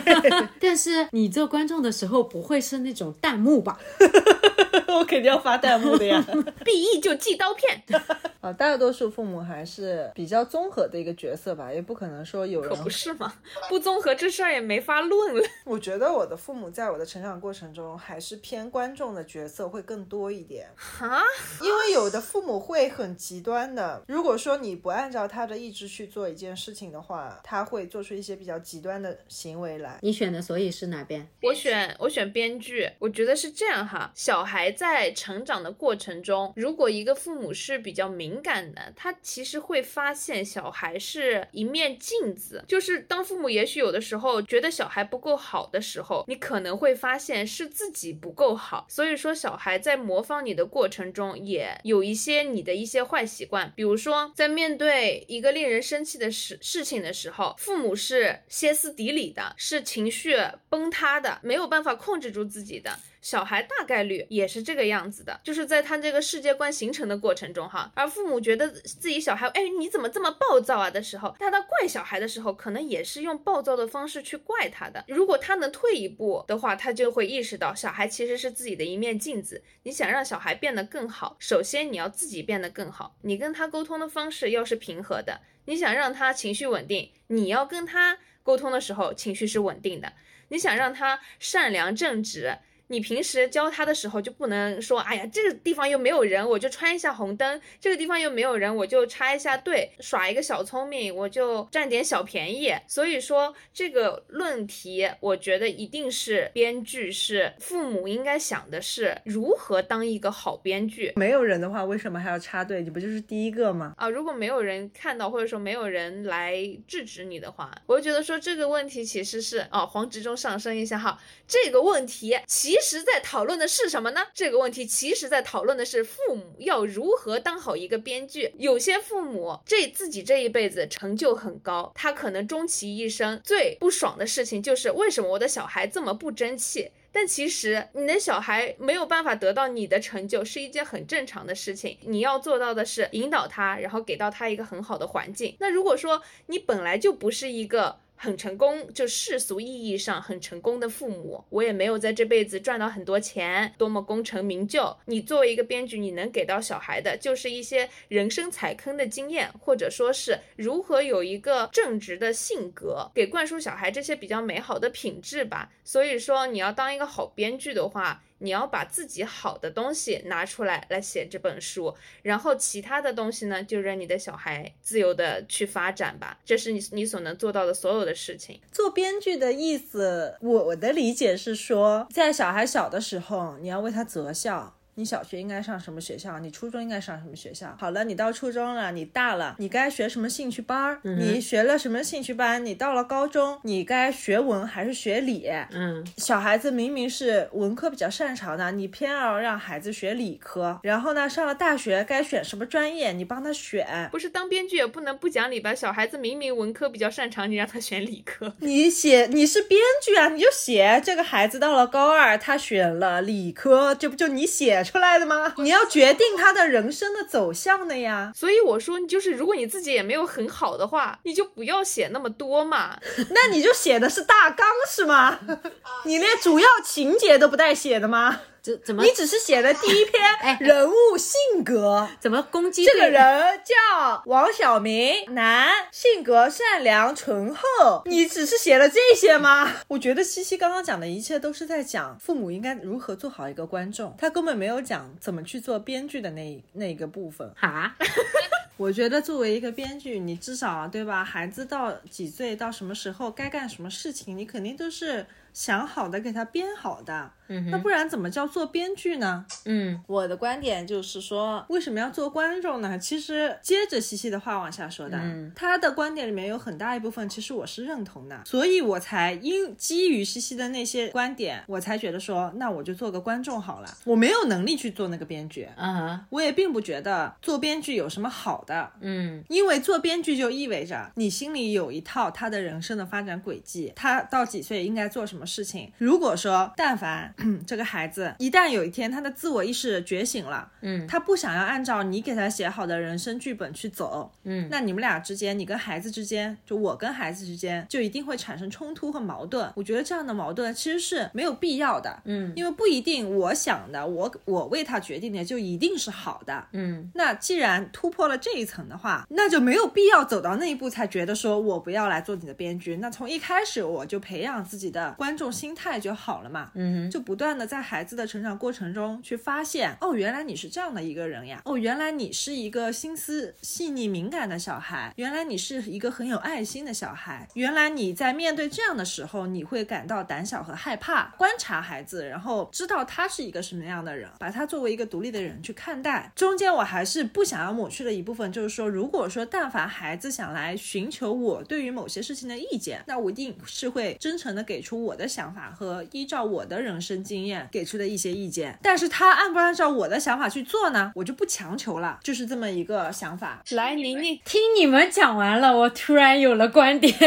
[0.58, 1.25] 但是你。
[1.26, 3.80] 你做观众的时候不会是那种弹幕吧？
[4.96, 6.24] 我肯定要发弹幕的呀！
[6.64, 7.82] BE 就寄刀片。
[8.40, 13.34] 啊，大多数父母还是比较综合的一个角色吧，也不可能说有人可不是吗？
[13.68, 15.42] 不综合这事儿也没法论了。
[15.64, 20.68] 我觉得我的父母在我的成长过程中还是偏观众的角色会更多一点
[21.00, 21.20] 啊，
[21.60, 29.98] 因为有的父母会很极端的，如果说你不按照他的意志去做一件事情的话，他会做出一些比较极端的行为来。
[30.02, 31.15] 你选的所以是哪边？
[31.42, 34.10] 我选我选编剧，我觉得是这样哈。
[34.14, 42.64] 小孩在成长的过程中，如果一个父母是比较敏感的，他其实会发现小孩是一面镜子。
[42.66, 48.86] 就是当父母也许有的时候觉得小孩不够好的时候，你可能会发现是自己不够好。
[48.88, 53.72] 所以说，小孩在模仿你的过程中，也有一些你的一些坏习惯。
[53.76, 60.36] 比如说，在面对一个令人生气的事事情的时候，父母是歇斯底里的，是情绪
[60.68, 62.98] 崩塌他的，没有办法控制住自己的。
[63.22, 75.04] 小孩大概率也是这个样子的，就是在他这个世界观形成的过程中哈，而父母觉得自己小孩，哎，你怎么这么暴躁啊的时候，他到怪小孩的时候，可能也是用暴躁的方式去怪他的。
[75.08, 79.62] 如果他能退一步的话，他就会意识到小孩其实是自己的一面镜子。
[79.82, 83.16] 你想让小孩变得更好，首先你要自己变得更好。
[83.22, 90.12] 你跟他沟通的方式要是平和的，你想让他情绪稳定，你要跟他沟通的时候情绪是稳定的。
[90.48, 92.58] 你想让他善良正直。
[92.88, 102.72] 你平时教他的时候就不能说，哎呀，这个地方又没有人，我就穿一下红灯；这个地方又没有人，我就插一下队，耍一个小聪明，我就占点小便宜。
[102.86, 111.12] 所以说这个论题，我觉得一定是编剧是父母应该想的是如何当一个好编剧。
[111.16, 112.82] 没有人的话，为什么还要插队？
[112.82, 113.94] 你不就是第一个吗？
[113.96, 122.75] 啊，如果没有人看到，或者说没有人来制止你的话，我就觉得说这个问题其实是啊，黄执中上升一下哈，这个问题其。
[122.76, 124.20] 其实在讨论的是什么呢？
[124.34, 128.52] 这个问题其实在讨论的是父母要如何当好一个编剧。
[128.58, 136.90] 有些父母这自己这一辈子成就很高，他可能终其一生最不爽的事情就是为什么我的小孩这么不争气。
[137.10, 141.96] 但其实你的小孩没有办法得到你的成就，是一件很正常的事情。
[142.02, 145.56] 你要做到的是引导他，然后给到他一个很好的环境。
[145.60, 148.00] 那如果说你本来就不是一个。
[148.16, 154.96] 很成功，就世俗意义上很成功的父母，我也没有在这辈子赚到很多钱，多么功成名就。
[155.04, 165.70] 你作为一个编剧，你能给到小孩的，就是一些人生踩坑的经验，或者说是如何有一个正直的性格，给灌输小孩这些比较美好的品质吧。
[165.84, 168.22] 所以说，你要当一个好编剧的话。
[168.38, 176.38] 你要把自己好的东西拿出来来写这本书，然后其他的东西呢，就让你的小孩自由的去发展吧。
[176.44, 178.60] 这是你你所能做到的所有的事情。
[178.70, 184.76] 做编剧的意思，我的理解是说，在小孩小的时候，你要为他择校。
[184.98, 186.38] 你小学应该上什么学校？
[186.38, 187.76] 你初中应该上什么学校？
[187.78, 190.98] 好了，你到初中了，你大了，你该学什么兴趣班儿？
[191.02, 192.64] 你学了什么兴趣班？
[192.64, 195.50] 你到了高中，你该学文还是学理？
[195.70, 200.80] 嗯，小孩子明明是文科比较擅长的，你偏要让孩子学理科。
[200.82, 203.12] 然后呢，上了大学该选什么专业？
[203.12, 204.08] 你帮他选。
[204.10, 205.74] 不是当编剧也不能不讲理吧？
[205.74, 214.82] 小孩子明明文科比较擅长，你让他选理科，你写你是编剧啊，你就写这个孩子到了高二，他选了理科，这不就你写？
[214.86, 215.52] 出来的吗？
[215.58, 218.32] 你要决定他的人生的走向的呀。
[218.34, 222.96] 所以我说，你就是如果你自己也没有很好的话，你就不要写那么多嘛。
[223.30, 225.38] 那你就写的是大纲是吗？
[226.06, 228.40] 你连主要情节都不带写的吗？
[228.84, 229.02] 怎么？
[229.04, 238.02] 你只是写了第一篇人物性格，怎么攻击这个人叫王小明，男，性格善良醇厚。
[238.06, 239.72] 你只是写了这些吗？
[239.88, 247.50] 我觉得西西刚刚讲的一切都是在讲父母应该如何做好一个观众，他根本没有讲怎么去做编剧的那那个部分。
[247.56, 247.94] 哈，
[248.76, 251.24] 我觉得作为一个编剧，你至少对吧？
[251.24, 255.26] 孩子到几岁，到什么时候该干什么事情，你肯定都是。
[255.56, 259.46] 想好的给他编好的，嗯那不然怎么叫做编剧呢？
[259.64, 262.98] 嗯，我的观点就是说，为什么要做观众呢？
[262.98, 265.50] 其实接着西西的话往下说的，嗯。
[265.56, 273.88] 他的观点里面有很大一部分，其实我是认同的，所以我才因基于西西的那些观点，我才觉得说，那我就做个观众好了。
[274.04, 285.45] 我没有能力去做那个编剧，嗯，我也并不觉得做编剧有什么好的，嗯，因为做编剧就意味着你心里有一套他的人生的发展轨迹，他到几岁应该做什么。
[285.46, 287.34] 事情，如果说但凡
[287.66, 299.70] 这个孩子一旦有一天他的自我意识觉醒了，嗯，他不想要按照你给他写好的人生剧本去走，嗯，那你们俩之间，你跟孩子之间，就我跟孩子之间，就一定会产生冲突和矛盾。
[299.76, 312.96] 我觉得这样的矛盾其实是没有必要的，嗯，因为不一定我想的，我我为他决定的就一定是好的，嗯，那既然突破了这一层的话，那就没有必要走到那一步才觉得说我不要来做你的编剧。
[312.96, 315.35] 那从一开始我就培养自己的观。
[315.36, 331.34] 众心态就好了嘛，嗯，就不断的在孩子的成长过程中去发现，哦，原来你是这样的一个人呀，哦，原来你是一个心思细腻敏感的小孩，原来你是一个很有爱心的小孩，原来你在面对这样的时候，你会感到胆小和害怕。
[331.36, 336.30] 观察孩子，然后知道他是一个什么样的人，把他作为一个独立的人去看待。
[336.34, 345.25] 中间我还是不想要抹去的一部分，就是说，如果说但凡孩子想来寻求我对于某些事情的意见，那我一定是会真诚的给出我的。
[345.26, 351.12] 想法和依照我的人生经验给出的一些意见，但是他按不按照我的想法去做呢？
[351.14, 353.62] 我就不强求了，就是这么一个想法。
[353.70, 357.14] 来，宁宁，听你们讲完了，我突然有了观点。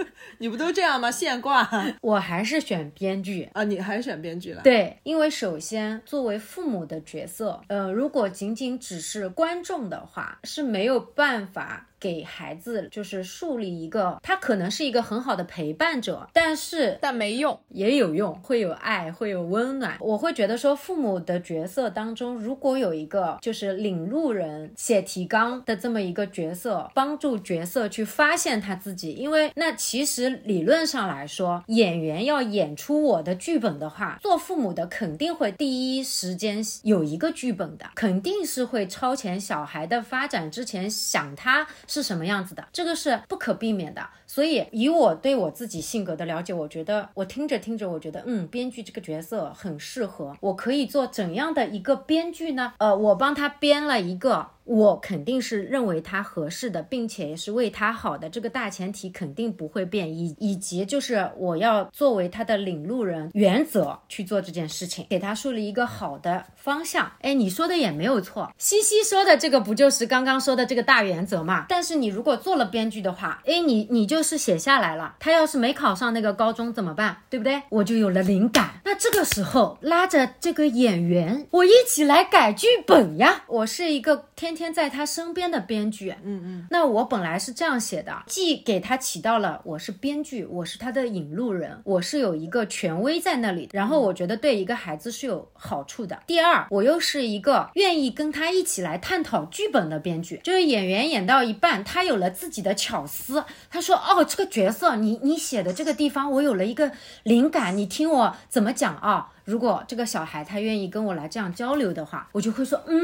[0.38, 1.10] 你不都这样吗？
[1.10, 1.68] 现挂，
[2.00, 3.62] 我还是选编剧啊！
[3.64, 4.62] 你还是选编剧了？
[4.62, 11.88] 对，因为首先作为父母的角色，呃，如果仅仅只是观众的话，是没有办法。
[12.00, 19.98] 给孩子就是树立一个，他可能是一个很好的陪伴者，但是但没用，也有用，会有爱，会有温暖。
[20.00, 41.66] 我会觉得说，父母的角色当中，如果有一个就是领路人、写提纲的这么一个角色，帮助角色去发现他自己，因为那其实理论上来说，演员要演出我的剧本的话，做父母的肯定会第一时间有一个剧本的，肯定是会超前小孩的发展之前想他。
[41.90, 42.64] 是什么样子的？
[42.72, 44.00] 这个是不可避免的。
[44.26, 50.36] 所以，以我对我自己性格的了解，我觉得我听着听着，我觉得，嗯，编剧这个角色很适合。
[50.40, 52.74] 我可以做怎样的一个编剧呢？
[52.78, 54.46] 呃，我帮他编了一个。
[54.70, 67.10] 我肯定是认为他合适的，并且也是为他好的，这个大前提肯定不会变，以以及就是我要作为他的领路人，原则去做这件事情，给他树立一个好的方向。
[67.20, 71.66] 哎，你说的也没有错，西西说的这个不就是刚刚说的这个大原则嘛？
[71.68, 77.16] 但是你如果做了编剧的话，哎，你你就是写下来了，他要是没考上那个高中怎么办？
[77.28, 77.60] 对不对？
[77.70, 83.42] 我就有了灵感，那这个时候拉着这个演员，我一起来改剧本呀。
[83.48, 96.20] 我是一个天天在他身边的编剧，嗯嗯，那我本来是这样写的，既给他起到了我是编剧，我是他的引路人，我是有一个权威在那里，然后我觉得对一个孩子是有好处的。
[96.26, 106.90] 第二，我又是一个愿意跟他一起来探讨剧本的编剧，就是演员演到一半，他有了自己的巧思，他说哦，这个角色你你写的这个地方，我有了一个
[107.22, 109.32] 灵感，你听我怎么讲啊？
[109.44, 112.96] 如果这个小孩他愿意跟我来这样交流的话，我就会说，嗯，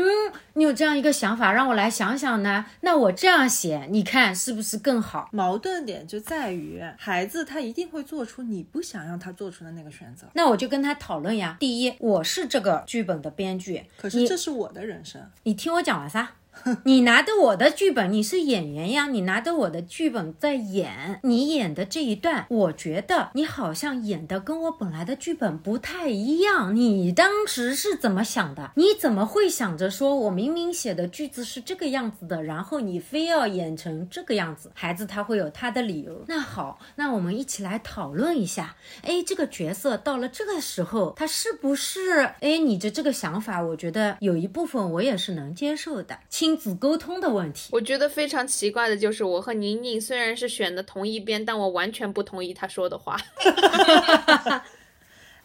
[0.55, 2.67] 你有这样一个想法，让我来想想呢。
[2.81, 5.29] 那我这样写，你看是不是更好？
[5.33, 10.27] 矛盾点就在于孩子他一定会做出你不想让他做出的那个选择。
[10.35, 11.57] 那我就跟他讨论呀。
[11.59, 15.21] 第一，我是这个剧本的编剧，可是这是我的人生。
[15.45, 16.29] 你听我讲完噻。
[16.85, 26.75] 你拿着我的剧本，你是演员呀，你拿着我的剧本在演，你演的这一段，我觉得你好像演的跟我本来的剧本不太一样。
[26.75, 28.73] 你当时是怎么想的？
[28.77, 34.71] 你怎么会想着说我明明写的句子是这个样子的，然后你非要演成这个样子？
[34.75, 36.25] 孩子他会有他的理由。
[36.27, 38.77] 那好，那我们一起来讨论一下。
[39.03, 42.21] 哎，这个角色到了这个时候，他是不是？
[42.41, 46.19] 哎，你的这个想法，我觉得有一部分我也是能接受的。
[46.47, 53.17] 亲子沟通的问题，我觉得非常奇怪的就是，我和宁宁虽然是选的同一边，但我完全不同意他说的话。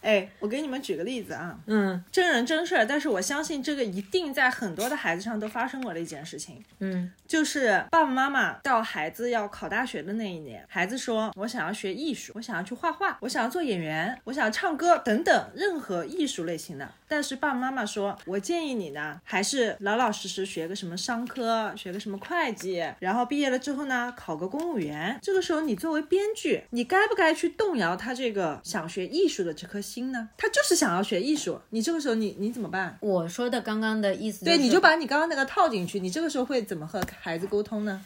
[0.02, 29.91] 哎，我给你们举个例子啊，嗯，真人真事儿，但是我相信这个一定在很多的孩子上都发生过的一件事情，嗯，就是爸爸妈妈到孩子要考大学的那一年，孩子说：“我想要学艺术，我想要去画画，我想要做演员，我想要唱歌等等，任何艺术类型的。”但是爸爸妈妈说：“我建议你呢，还是老老实实学个什么商科，学个什么会计，然后毕业了之后呢，考个公务员。”这个时候，你作为编剧，你该不该去动摇他这个想学艺术的这颗心？
[29.92, 30.30] 心呢？
[30.38, 32.98] 他就是想要学艺术，你这个时候你你怎么办？
[33.02, 38.02] 我说的刚刚的意思，对，你就把你刚刚那个套进去，你这个时候会怎么和孩子沟通呢？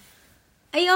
[0.71, 0.93] 哎呦，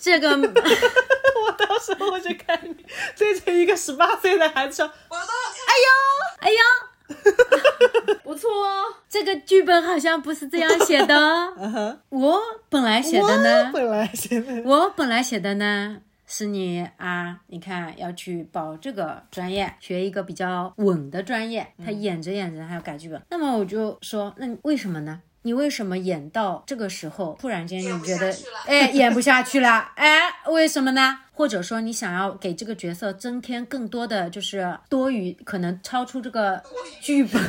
[0.00, 5.32] 这个， 我到时候我就看你对着一个十八岁的孩子说，我都
[5.68, 5.90] 哎呦，
[6.38, 11.54] 哎呦， 不错哦，这个剧本好像不是这样写的，
[12.08, 12.40] 我
[12.70, 15.98] 本来写的呢，本来写的，我本来写的呢。
[16.34, 21.66] 是你啊，你看要去报这个专业，学一个比较稳的专业。
[21.84, 25.20] 他演着演着还要改剧本，那么我就说，那为什么呢？
[25.42, 29.92] 你为什么演到这个时候，突然间你觉得，哎，演不下去了？
[29.96, 31.18] 哎，为什么呢？
[31.34, 36.62] 或者说你想要给这个角色增添更多的，就是多余，可能超出这个
[37.02, 37.42] 剧本。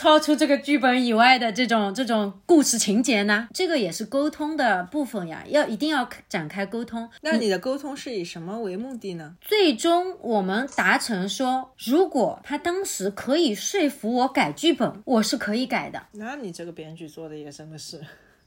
[0.00, 3.46] 超出这个剧本以外的这种这种故事情节呢？
[3.52, 7.06] 这个也是沟通的部分呀，要一定要展开沟通。
[7.20, 9.36] 那你的沟通是以什么为目的呢？
[9.42, 16.02] 最终我们达成说，如果他当时可以说服我改剧本，我是可以改的。
[16.12, 18.00] 那你这个编剧做的也真的是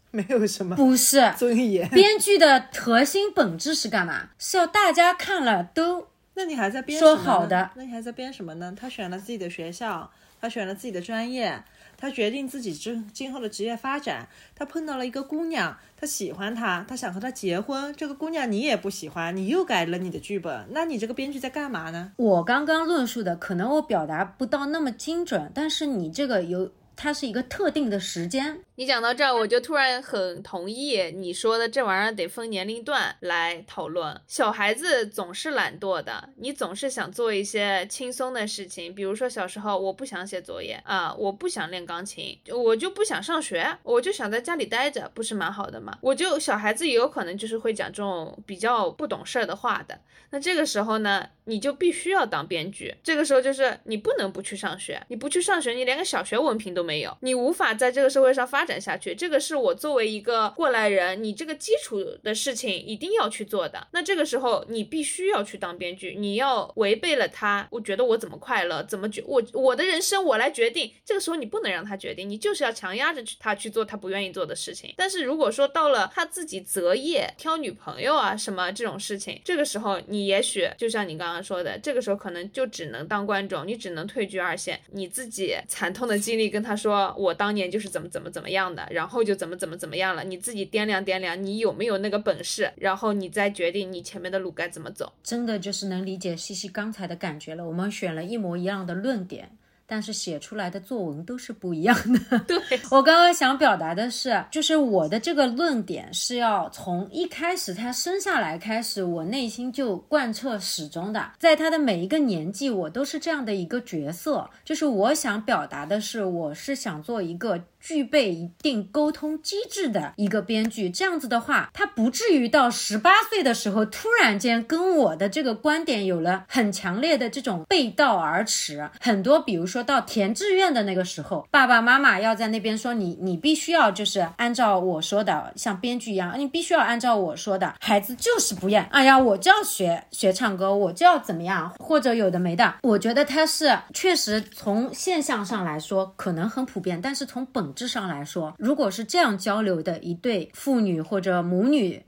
[0.10, 1.88] 没有什么不是尊严。
[1.90, 4.30] 编剧的核心本质是干嘛？
[4.40, 6.08] 是要大家看了都。
[6.34, 7.70] 那你还在编说好的？
[7.76, 8.74] 那你还在编什么呢？
[8.76, 10.10] 他选了自己的学校。
[10.44, 11.64] 他选了自己的专业，
[11.96, 14.28] 他决定自己之今后的职业发展。
[14.54, 17.96] 他碰到了一个姑娘，他喜欢她，他想和她结婚。
[17.96, 22.12] 这个姑娘你也不喜欢，你又改了你的剧本，那你这个编剧在干嘛呢？
[22.18, 28.60] 我刚刚论述的可能我表达不到那么精准，但是你这个有，它是一个特定的时间。
[28.76, 34.20] 你讲到这儿，我就突然很同意你说的，这玩意儿得分年龄段来讨论。
[34.26, 45.96] 小孩子总是懒惰的，你总是想做一些轻松的事情，比如说小时候我不想写作业啊，我不想练钢琴，我就不想上学，我就想在家里待着，不是蛮好的吗？
[46.02, 50.00] 我就小孩子也有可能就是会讲这种比较不懂事儿的话的。
[50.32, 52.96] 那这个时候呢，你就必须要当编剧。
[53.04, 58.63] 这个时候就是你不能不去上学，你不去上学，你连个小学文凭都没有，你无法在这个社会上发。
[58.64, 59.14] 发展下去。
[59.14, 63.86] 这个是我作为一个过来人，你这个基础的事情一定要去做的。
[63.92, 70.90] 那这个时候你必须要去当编剧，你要违背了他，我觉得我怎么快乐，怎么决我我的人生我来决定。
[71.04, 74.94] 这个时候你不能让他决定，你就是要强压着去他去做他不愿意做的事情。
[74.96, 95.14] 但是如果说到了他自己择业、挑女朋友啊什么这种事情，这个时候你也许就像你刚刚说的，这个时候可能就只能当观众，你只能退居二线，你自己惨痛的经历跟他说，我当年就是怎么怎么怎么样的，然后就怎么怎么怎么样了，你自己掂量掂量，你有没有那个本事，然后你再决定你前面的路该怎么走。
[95.22, 97.68] 真的就是能理解西西刚才的感觉了。
[97.68, 99.58] 我们选了一模一样的论点。
[99.86, 102.40] 但是写出来的作文都是不一样的。
[102.48, 102.58] 对
[102.90, 114.50] 我刚刚想表达的是，就是我的这个论点是要从一开始他生下来开始，我内心就贯彻始终的，在他的每一个年纪，我都是这样的一个角色。
[114.64, 117.62] 就是我想表达的是，我是想做一个。
[117.84, 128.90] 具备一定沟通机制的一个编剧，这样子的话，他不至于到十八岁的时候突然间跟我的这个观点有了很强烈的这种背道而驰。
[129.02, 137.76] 很多，比如说到填志愿的那个时候，爸爸妈妈要在那边说你，你必须要就是按照我说的，像编剧一样，你必须要按照我说的。
[137.82, 142.76] 孩子就是不愿，哎呀，我就要学学唱歌，我就要怎么样，或者有的没的。
[142.84, 147.73] 我觉得他是确实从现象上来说可能很普遍，但是从本。
[147.74, 152.04] 质上来说，如果是这样交流的一对父女或者母女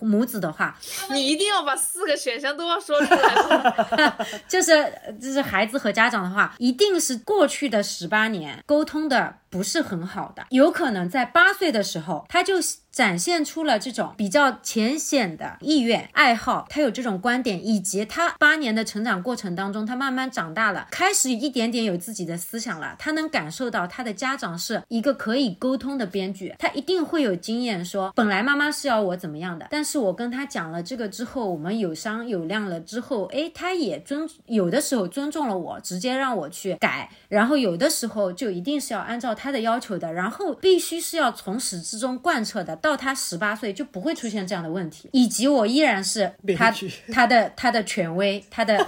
[0.00, 0.78] 母子的话，
[1.10, 4.26] 你一定要把四个选项都要说出来。
[4.46, 12.60] 就是就是孩子和家长的话，一定是过去的十八年沟通的不是很好的，有可能在八岁的时候他就。
[12.90, 22.96] 展现出了这种比较浅显的意愿、爱好，他有这种观点，以及他八年的成长过程当中，他慢慢长大了，开始一点点有自己的思想了。
[22.98, 42.76] 他能感受到他的家长是一个可以沟通的编剧，他一定会有经验，说本来妈妈是要我怎么样的，但是我跟他讲了这个之后，我们有商有量了之后，哎，他也尊有的时候尊重了我，直接让我去改，然后有的时候就一定是要按照他的要求的，然后必须是要从始至终贯彻的。
[42.76, 46.70] 到他十八岁就不会出现这样的问题，以及我依然是他
[47.10, 48.86] 他的他的权威，他的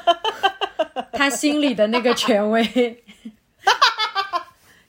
[1.12, 2.62] 他心里的那个权威。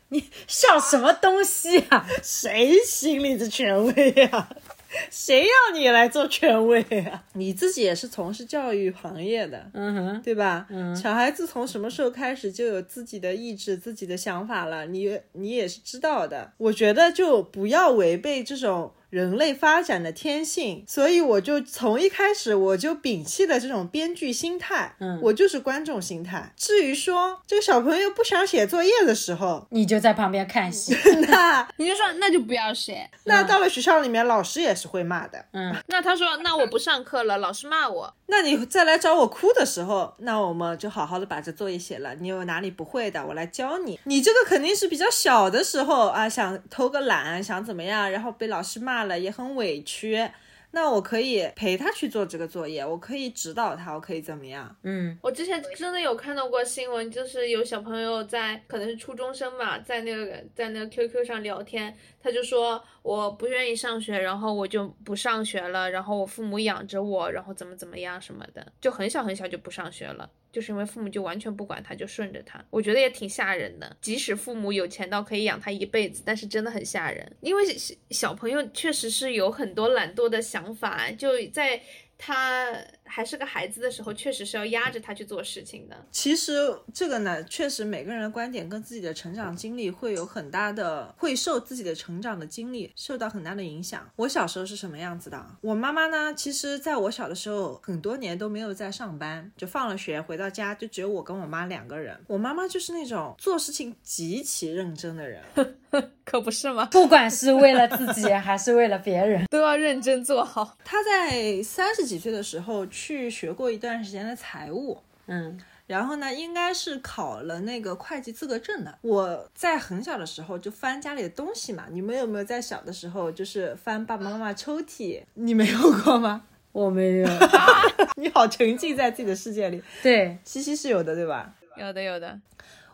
[0.10, 2.06] 你笑什么东西啊？
[2.22, 4.50] 谁心里的权威呀？
[5.12, 7.24] 谁要你来做权威啊？
[7.34, 10.68] 你自己也是从事教育行业的，嗯哼，对吧？
[10.70, 14.86] 嗯，小孩子从什么时候开始就有自己的意志、自己的想法了？
[14.88, 16.54] 你你也是知道的。
[16.58, 18.94] 我觉得就不要违背这种。
[19.14, 26.52] 人类发展的天性，所以我就从一开始我就摒弃了这种编剧心态，嗯，我就是观众心态。
[26.58, 30.98] 至于说这个小朋友不想写作业的时候，你就在旁边看戏，
[31.30, 33.08] 那 你就说那就不要写。
[33.26, 35.76] 那到了学校里面，老师也是会骂的，嗯。
[35.86, 38.12] 那他说那我不上课了，老师骂我。
[38.26, 42.16] 那你再来找我哭的时候，那我们就好好的把这作业写了。
[42.16, 44.00] 你有哪里不会的，我来教你。
[44.06, 50.30] 你这个肯定是比较小的时候啊，想偷个懒，想怎么样，然后被老师骂了，也很委屈。
[50.76, 54.76] 那我可以陪他去做这个作业，我可以指导他，我可以怎么样？
[54.82, 70.28] 嗯，我之前真的有看到过新闻，就是有小朋友在，可能是初中生吧，在那个在那个 QQ 上聊天，他就说我不愿意上学，然后我就不上学了，然后我父母养着我，然后怎么怎么样什么的，就很小很小就不上学了。
[70.54, 73.98] 就是因为父母就完全不管他，就顺着他，我觉得也挺吓人的。
[74.00, 77.30] 即使父母有钱到可以养他一辈子，但是真的很吓人。
[77.42, 77.64] 因为
[78.12, 81.82] 小朋友确实是有很多懒惰的想法，就在
[82.18, 82.74] 他。
[83.06, 86.06] 还是个孩子的时候，确实是要压着他去做事情的。
[86.12, 86.54] 其实
[86.94, 94.10] 这个呢，确实每个人的观点跟自己的成长经历会有很大的，会受自己的成长的经历受到很大的影响。
[94.16, 95.46] 我小时候是什么样子的？
[95.62, 102.20] 我妈妈呢，其实在我小的时候，很多年都没有在上班，就放了学回到家，就只有我跟我妈两个人。
[102.28, 105.44] 我妈妈就是那种做事情极其认真的人，
[106.26, 106.86] 可不是吗？
[106.92, 110.78] 不管是为了自己还是为了别人， 都要认真做好。
[110.84, 113.30] 她在三十几岁的时候去。
[113.30, 119.00] 学过一段时间的财务，嗯，然后呢，应该是考了那个会计资格证的。
[119.02, 125.24] 我在很小的时候就翻家里的东西嘛，你们有没有在小的时候就是翻爸爸妈妈抽屉？
[125.34, 126.44] 你没有过吗？
[126.72, 127.28] 我没有。
[128.16, 129.82] 你好，沉浸在自己的世界里。
[130.04, 131.54] 对，西西是有的，对吧？
[131.76, 132.40] 有的，有的。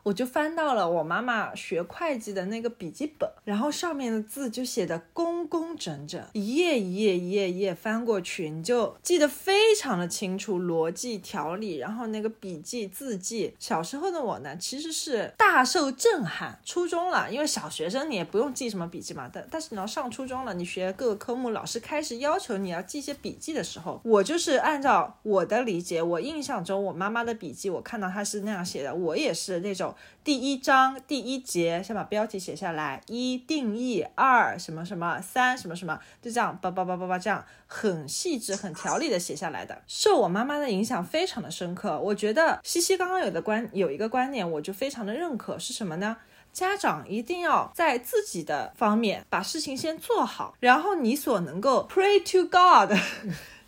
[0.10, 13.54] 我就翻到了我妈妈学会计的那个笔记本，然后上面的字就写的工工整整，一页一页一页一页翻过去，你就记得非常的清楚，逻辑条理，然后那个笔记字迹。
[13.60, 16.60] 小时候的我呢，其实是大受震撼。
[16.66, 29.94] 初中了，因为小学生你也不用记什么笔记嘛，但但是你要上初中了，你学各个科目，老师开始要求你要记一些笔记的时候，我就是按照我的理解，我印象中我妈妈的笔记，我看到她是那样写的，我也是那种
[30.24, 39.82] 第一章第一节先把标题写下来，一定义，二什么什么，三什么什么，就这样叭叭叭叭叭这样很细致、很条理的写下来的。
[39.88, 46.18] 受我妈妈的影响非常的深刻，我觉得西西刚刚有的观有一个观点，我就非常的认可，是什么呢？
[46.52, 52.98] 家长一定要在自己的方面把事情先做好，然后你所能够 pray to God，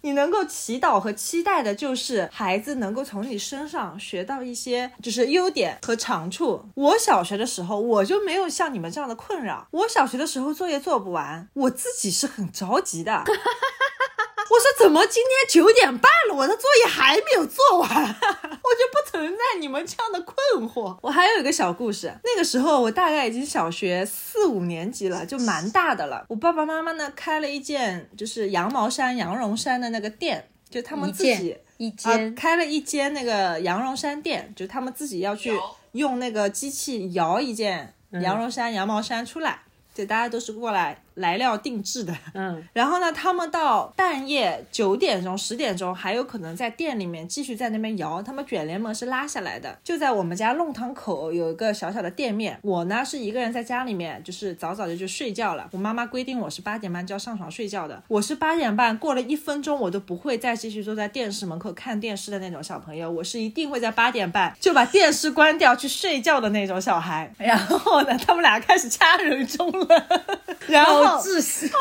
[0.02, 6.66] 你能够祈祷和期待的就是孩子能够从你身上学到一些就是优点和长处。
[6.76, 13.24] 我小学的时候我就没有像你们这样的困扰，我小学的时候作业做不完，我自己是很着急的。
[14.52, 15.32] 我说怎么今天
[15.64, 20.98] 九点半了，我的作业还没有做完， 我就不存在你们这样的困惑。
[21.02, 26.26] 我还有一个小故事，那个时候我大概已经小学四五年级了，就蛮大的了。
[26.28, 35.58] 我爸爸妈妈呢开了一件就是羊毛衫、羊绒衫的那个店，就他们自己一啊、间开了一间那个羊绒衫店，就他们自己要去
[35.94, 39.62] 用那个机器摇一件羊绒衫、羊毛衫出来，
[39.96, 42.16] 就大家都是过来来料定制的。
[42.34, 48.22] 嗯， 然后呢，他们到半夜九点钟、十点钟还有可能在店里面继续在那边摇。
[48.22, 52.60] 他们卷帘门是拉下来的，就在我们家弄堂口有一个小小的店面。
[52.62, 55.68] 我呢是一个人在家里面，就是早早的就睡觉了。
[55.72, 58.02] 我妈妈规定我是八点半就要上床睡觉的。
[58.08, 63.10] 我是八点半过了一分钟，我都不会再继续坐在电视门口看电视的那种小朋友。
[63.10, 67.32] 我是一定会在八点半就把电视关掉去睡觉的那种小孩。
[67.38, 70.08] 然后呢，他们俩开始掐人中了，
[70.68, 71.72] 然后好窒息。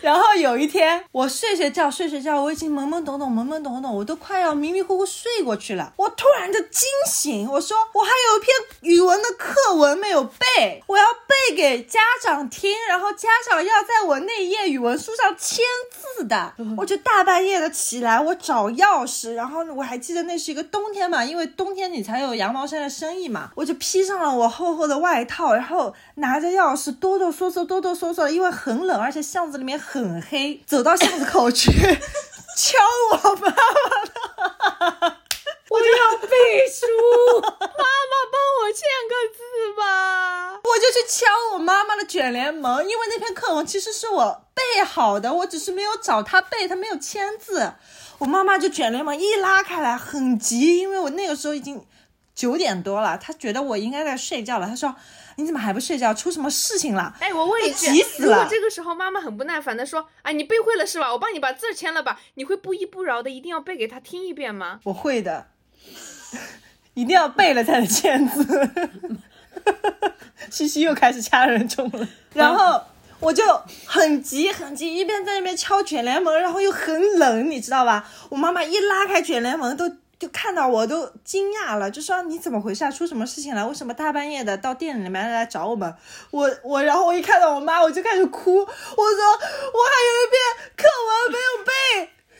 [0.02, 5.92] 然后有一天，我睡睡觉，睡睡觉，我已经懵懵懂懂，懵懵懂懂，我都快要迷迷糊糊睡过去了。
[5.96, 15.64] 我突然就惊醒，我说我还有一篇语文的课文没有背，我要背给家长听，然后家长要在我那页语文书上签
[16.16, 16.54] 字的。
[16.76, 31.68] 我就大半夜的起来，我找钥匙，然后我还记得那是一个冬天嘛，因为冬天你才有羊毛衫的生意嘛，我就披上了我厚厚的外套，然后拿着钥匙哆哆嗦嗦，哆哆嗦嗦，因为很冷，而且巷子里面很黑，走到巷子口去
[32.56, 32.78] 敲
[33.10, 33.50] 我妈妈
[34.06, 34.12] 的，
[35.68, 36.86] 我就要背书。
[37.40, 39.40] 妈妈帮我签个字
[39.76, 40.52] 吧。
[40.62, 47.72] 我就去敲我妈妈的卷帘门，因为那篇课文其实是我背好的，我只是没有找她背，她没有签字。
[48.18, 51.84] 我妈妈就卷帘门一拉开来，很急，因为我那个时候已经
[52.40, 54.96] 九点多了，他觉得我应该在睡觉了，他说
[55.36, 56.14] ：“你怎么还不睡觉？
[56.14, 61.12] 出什么事情了？”哎，我问一句急，死了如果这个时候妈妈很不耐烦的说：“哎，你背会了是吧？
[61.12, 64.80] 我帮你把字儿签了吧。”你会不依不饶的一定要背给他听一遍吗？
[64.84, 65.48] 我会的，
[66.94, 68.70] 一定要背了才能签字。
[70.48, 72.82] 西西又开始掐人中了，然后
[73.18, 73.44] 我就
[73.84, 78.08] 很急很急，一边在那边敲卷帘门，然后又很冷，你知道吧？
[78.30, 79.92] 我妈妈一拉开卷帘门都。
[80.20, 82.90] 就看到我都惊讶了，就说你怎么回事啊？
[82.90, 83.66] 出什么事情了？
[83.66, 85.92] 为什么大半夜的到店里面来找我们？
[86.30, 88.58] 我我，然后我一看到我妈，我就开始哭。
[88.58, 90.38] 我说我还有一篇
[90.76, 91.72] 课文没有背，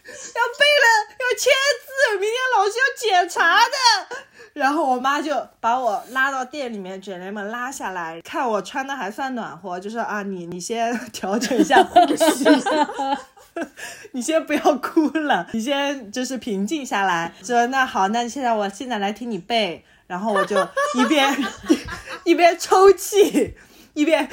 [0.05, 0.87] 要背了
[1.19, 1.51] 要签
[1.81, 4.17] 字，明天老师要检查的。
[4.53, 12.45] 然后我妈就把我拉到店里面，卷帘门拉下来，看我穿的还算暖和，就说啊，你你先 调整一下呼吸，
[14.13, 17.33] 你先不要哭了，你先就是平静下来。
[17.43, 20.57] 说那好，那现在我现在来听你背，然后我就
[20.99, 21.37] 一边
[22.25, 23.55] 一边抽泣。
[23.93, 24.27] 一边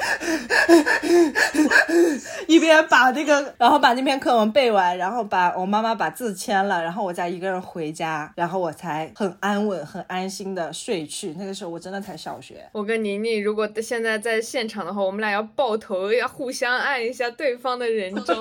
[2.46, 11.34] 一边把那个，然后把那篇课文背完，然后把我妈妈把字签了，然后我再一个人回家，然后我才很安稳、很安心的睡去。
[11.36, 18.36] 那个时候我真的才小学，我跟宁宁如果现在在现场的话，我们俩要抱头，要互相按一下对方的人中，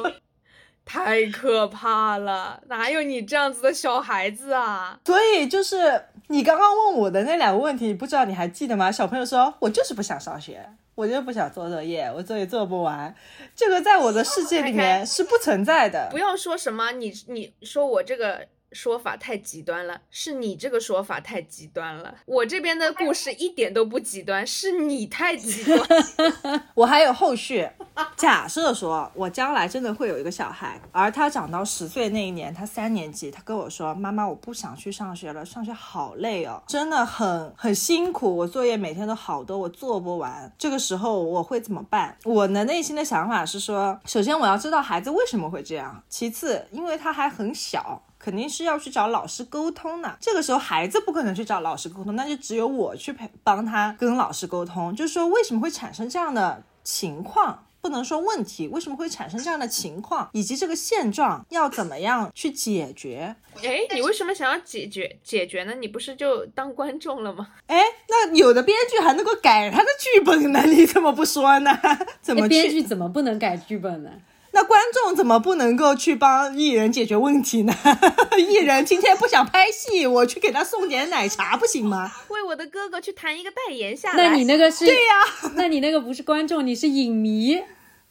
[0.88, 2.62] 太可怕了！
[2.68, 4.98] 哪有你这样子的小孩子啊？
[5.06, 8.90] 所以就是你刚刚问我的那两个问题，不知道你还记得吗？
[8.92, 10.66] 小朋友说我就是不想上学，
[10.96, 13.14] 我就不想做作业，我作业做不完，
[13.56, 16.18] 这个在我的世界里面是不存在的不。
[16.18, 22.16] 要说什么你你说我这个说法太极端了，是你这个说法太极端了。
[22.26, 25.88] 我这边的故事一点都不极端，是你太极端。
[26.76, 27.70] 我还有后续。
[28.16, 42.16] 假设说我将来真的会有一个小孩，而他长到十岁那一年，他三年级，他跟我说：“妈妈，我不想去上学了，上学好累哦，真的很很辛苦，我作业每天都好多，我做不完。”这个时候我会怎么办？
[42.24, 48.04] 我的内心的想法是说，首先我要知道孩子为什么会这样，其次，因为他还很小。
[48.28, 50.18] 肯定是要去找老师沟通的。
[50.20, 63.34] 这个时候孩子不可能去找老师沟通，那就只有我去陪帮他跟老师沟通，就是说为什么会产生这样的情况，不能说问题，为什么会产生这样的情况，以及这个现状要怎么样去解决？
[63.64, 65.74] 哎，你为什么想要解决解决呢？
[65.76, 67.48] 你不是就当观众了吗？
[67.68, 71.72] 哎，那有的编剧还能够改他的剧本呢， 你怎么不说呢？
[72.22, 74.12] 怎么编剧怎么不能改剧本呢？
[74.58, 77.72] 那观众怎么不能够去帮艺人解决问题呢？
[78.40, 82.12] 艺人今天不想拍戏，我去给他送点奶茶不行吗？
[82.30, 84.30] 为我的哥哥去谈一个代言下来。
[84.30, 84.84] 那你那个是？
[84.88, 87.62] 对呀，那你那个不是观众，你是影迷。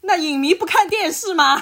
[0.03, 1.61] 那影迷不看电视吗？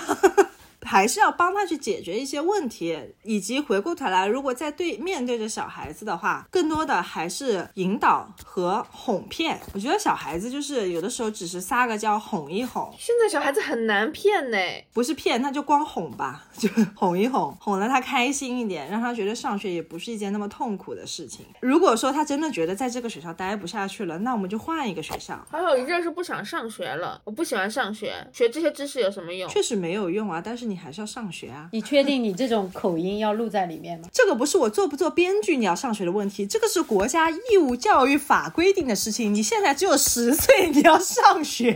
[0.86, 9.60] 还是要帮他去解决一些问题，以及回过头来，如果在对面对着小孩子的话，更多的还是引导和哄骗。
[9.74, 12.94] 我觉得小孩子就是有的时候只是撒个娇，哄一哄。
[13.00, 14.58] 现在小孩子很难骗呢，
[14.94, 21.46] 不是骗，那就光哄吧，就哄一哄，哄得他开心一点，让他觉得上学也不是一件那么痛苦的事情。
[21.62, 25.44] 如果说他真的觉得在这个学校待不下去了，那我们就换一个学校。
[25.50, 29.50] 还有一个是不想上学了，我不喜欢上学，学这些知识有什么用？
[29.50, 30.75] 确实没有用啊，但是你。
[30.76, 31.70] 你还是要上学啊？
[31.72, 34.10] 你确定你这种口音要录在里面吗？
[34.12, 39.34] 这个不是我做不做编剧你要上学的问题，这个是国家义务教育法规定的事情。
[39.34, 41.72] 你现在只有十岁，你要上学。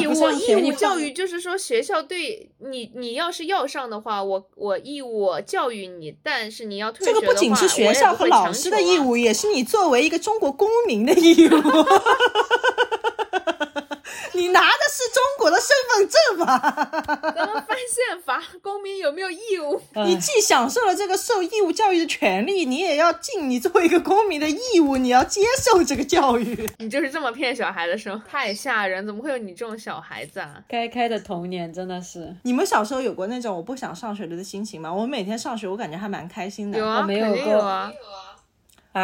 [0.00, 6.14] 义务义务教育就是说学校对你，你要是要上的话，我我义务教育你。
[6.22, 11.50] 但是你要退学这个不仅是学校和老师的义务，也是你作为一个中国公民的义务。
[14.44, 16.60] 你拿的是中国的身份证吗？
[17.34, 19.80] 咱们翻宪法，公民有没有义务？
[20.04, 26.68] 你既享受了这个受义务教育的权利，你也要尽你作为一个公民的义务，你要接受这个教育。
[26.76, 28.22] 你就是这么骗小孩的，是吗？
[28.30, 29.06] 太吓人！
[29.06, 30.60] 怎么会有你这种小孩子啊？
[30.68, 32.36] 该开的童年真的是。
[32.42, 34.92] 你们小时候有过那种我不想上学了的心情吗？
[34.92, 36.78] 我每天上学，我感觉还蛮开心的。
[36.78, 37.90] 有啊，没有过啊。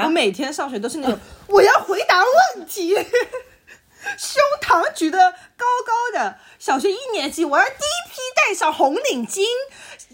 [0.04, 1.18] 我每天上学都是那种
[1.48, 2.22] 我要回答
[2.56, 2.94] 问题。
[4.18, 5.18] 胸膛举得
[5.56, 9.44] 高高的，小学一年级我要第一批戴上红领巾，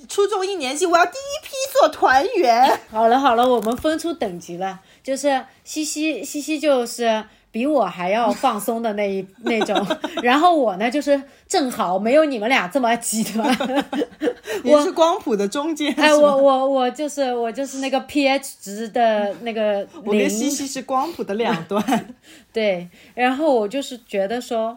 [0.08, 2.80] 初中一年级我要第一批做团员。
[2.90, 7.24] 好了好了，我们分出等级了，就是西西西西就是
[7.56, 9.74] 比我还要放松的那一那种，
[10.22, 13.58] 然后我呢就是正好没有你们俩这么极端。
[14.62, 15.90] 我是光谱的中间。
[15.96, 19.88] 哎，我我我就是我就是那个 pH 值的那个。
[20.04, 21.82] 我跟西西是光谱的两端。
[22.52, 24.76] 对，然后我就是觉得说，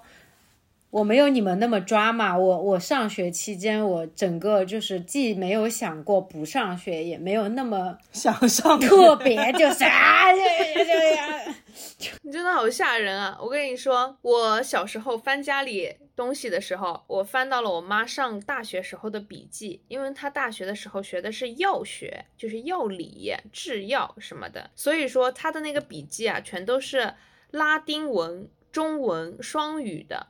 [0.92, 2.38] 我没有你们那么抓嘛。
[2.38, 11.56] 我我上学期间，我整个就是既没有想过不上学，也没有那么 想上，特别就是啊，这这样。
[12.24, 13.38] 你真的好吓人啊！
[13.42, 27.14] 我跟你说，我小时候翻家里东西的时候，我翻到了我妈上大学时候的笔记，因为她大学的时候学的是药学，就是药理、制药什么的，所以说她的那个笔记啊，全都是
[27.52, 30.28] 拉丁文、中文双语的，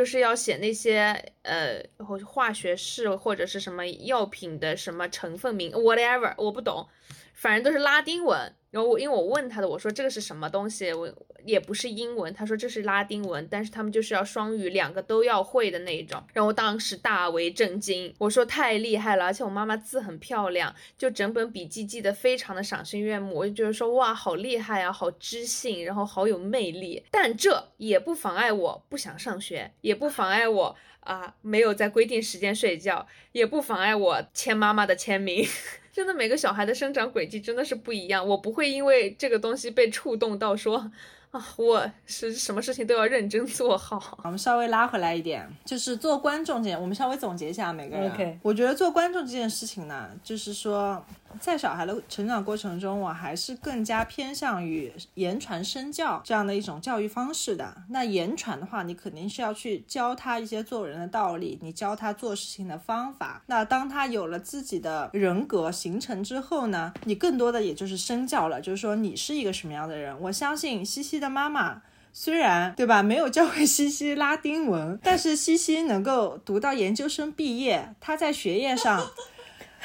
[0.00, 0.98] 就是要写那些
[1.42, 1.78] 呃
[2.24, 6.88] 化学式或者是什么药品的什么成分名，whatever，我不懂，
[7.34, 8.50] 反正都是拉丁文。
[8.70, 11.12] 然后我因为我问他的，我说这个是什么东西，我
[11.44, 16.22] 也不是英文，他说这是拉丁文，但是他们就是要双语，两个都要会的那一种。
[16.32, 27.02] 然后我当时大为震惊，我说太厉害了，而且我妈妈字很漂亮，就整本笔记记得非常的赏心悦目，我就觉得说哇好厉害啊，好知性，然后好有魅力。
[27.10, 35.44] 但这也不妨碍我不想上学，也不妨碍我啊没有在规定时间睡觉，也不妨碍我签妈妈的签名。
[36.00, 38.26] 真的，每个小孩的生长轨迹真的是不一样。
[38.26, 40.90] 我不会因为这个东西被触动到说。
[41.30, 44.18] 啊，我是什么事情都要认真做好。
[44.24, 48.10] 我们稍微拉回来一点，就是做观众这件，我们稍微总结一下每个人。
[48.10, 51.00] OK，我觉得做观众这件事情呢，就是说，
[51.38, 57.72] 在小孩的成长过程中，我还是更加偏向于言传身教这样的一种教育方式的。
[57.90, 63.42] 那言传的话，你肯定是要去教他一些做人的道理，你教他做事情的方法。
[63.46, 70.20] 那当他有了自己的人格形成之后呢，你更多的也就是身教了，就是说你是一个什么样的人。
[70.22, 71.20] 我相信西西。
[71.20, 71.82] 的妈妈
[72.14, 79.06] 虽然对吧，没有教会西西拉丁文，但是西西能够读到研究生毕业，他在学业上，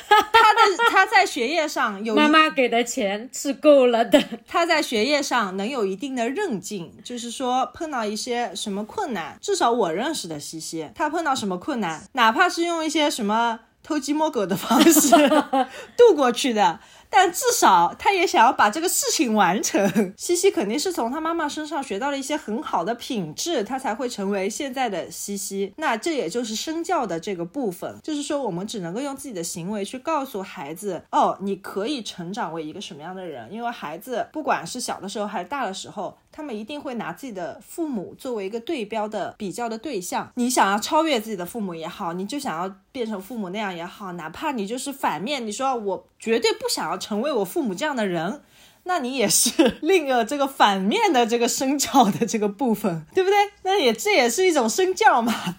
[0.07, 4.21] 他的他在学业上有一妈妈给的钱是够了的。
[4.47, 15.09] 他在学业上能有一定的韧劲，就是说碰到一些什么困难，至少我认识的西西，他碰到什么困难，哪怕是用一些什么偷鸡摸狗的方式
[15.95, 16.79] 度过去的。
[17.09, 20.13] 但至少他也想要把这个事情完成。
[20.17, 25.73] 西西肯定是从他妈妈身上学到了一些很好的品质，他才会成为现在的西西。
[25.77, 33.51] 那这也就是身教的这个部分，就是说我们只能够用自己的行为去告诉孩子，哦，你可以成长为一个什么样的人。
[33.51, 36.17] 因为孩子不管是小的时候还是大的时候。
[36.35, 40.29] 他们一定会拿自己的父母作为一个对标的比较的对象。
[40.35, 48.41] 你想要超越自己的父母也好，你就想要变成父母那样也好，哪怕你就是反面，你说我绝对不想要成为我父母这样的人，
[48.83, 53.37] 那你也是另一个这个反面的这个身教的这个部分，对不对？
[53.63, 55.55] 那也这也是一种身教嘛。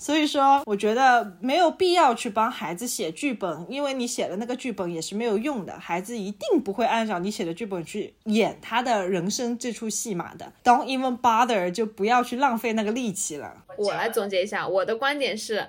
[0.00, 10.50] 所以说，我觉得没有必要去帮孩子写剧本，因为你写的那个剧本也是没有用的，孩子一定不会按照你写的剧本去演他的人生这出戏码的。
[10.64, 13.54] Don't even bother，就不要去浪费那个力气了。
[13.76, 15.68] 我来总结一下，我的观点是。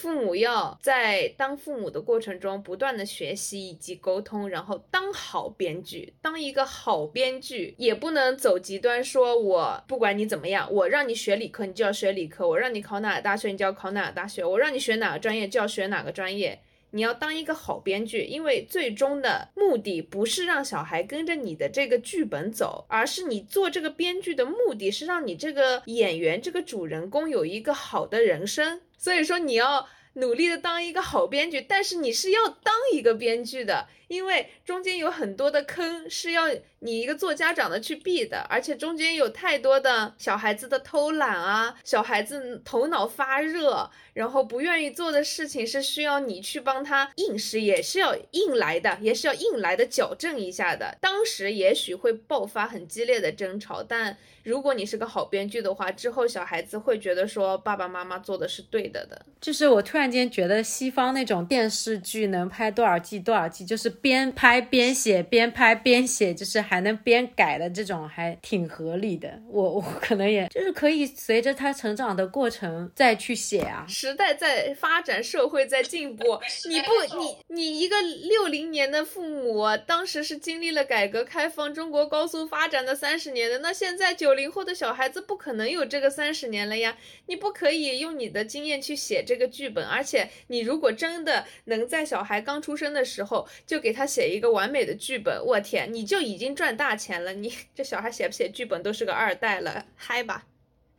[0.00, 16.58] 父母要在当父母的过程中不断的学习以及沟通，然后当好编剧，当一个好编剧也不能走极端，说我不管你怎么样，我让你学理科，你就要学理科；我让你考哪个大学，你就要考哪个大学；我让你学哪个专业，就要学哪个专业。
[16.92, 28.80] 你要当一个好编剧，因为最终的目的不是让小孩跟着你的这个剧本走，而是你做这个编剧的目的是让你这个演员、这个主人公有一个好的人生。
[29.00, 36.42] 所以说，你要努力的当一个好编剧，但是你是要当一个编剧的，因为中间有很多的坑是要
[36.80, 50.98] 你一个做家长的去避的，而且中间有太多的小孩子的偷懒啊，小孩子头脑发热，然后不愿意做的事情是需要你去帮他硬实，也是要硬来的，也是要硬来的矫正一下的。
[51.00, 54.18] 当时也许会爆发很激烈的争吵，但。
[54.42, 59.26] 如果你是个好编剧的话，之后小孩子会觉得说爸爸妈妈做的是对的的。
[59.38, 69.40] 就是我突然间觉得西方那种电视剧能拍多少季多少季，就是边拍边写，边拍边写，就是还能边改的这种，还挺合理的。
[69.48, 73.84] 我我可能也就是可以随着他成长的过程再去写啊。
[73.86, 84.30] 时代在发展，社会在进步， 你不你你一个六零年的父母，当时是经历了改革开放、中国高速发展的三十年的，那现在九。
[84.30, 86.96] 零后的小孩子不可能有这个三十年了呀，
[87.26, 97.32] 你不可以用你的经验去写这个剧本，而且你如果真的能在小孩刚出生的时候就给他写一个完美的剧本，我天，你就已经赚大钱了。
[97.32, 100.44] 你 这小孩写不写剧本都是个二代了，嗨吧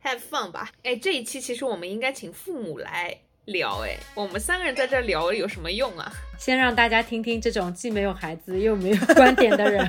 [0.04, 0.70] ，have fun 吧。
[0.82, 3.18] 哎，这一期其实我们应该请父母来。
[3.46, 6.12] 聊哎，我们三个人在这聊有什么用啊？
[6.38, 9.84] 先让大家听听这种既没有孩子又没有 观点的人，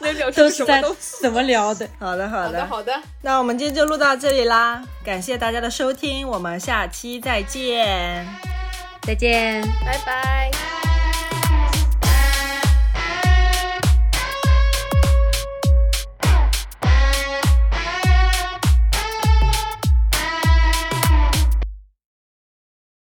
[0.00, 1.20] 能聊出什么东西？
[1.20, 1.88] 怎么聊的？
[1.98, 3.02] 好的，好的，好的。
[3.22, 8.24] 那我们今天就录到这里啦，感谢大家的收听，我们下期再见，
[9.02, 10.93] 再见，拜拜。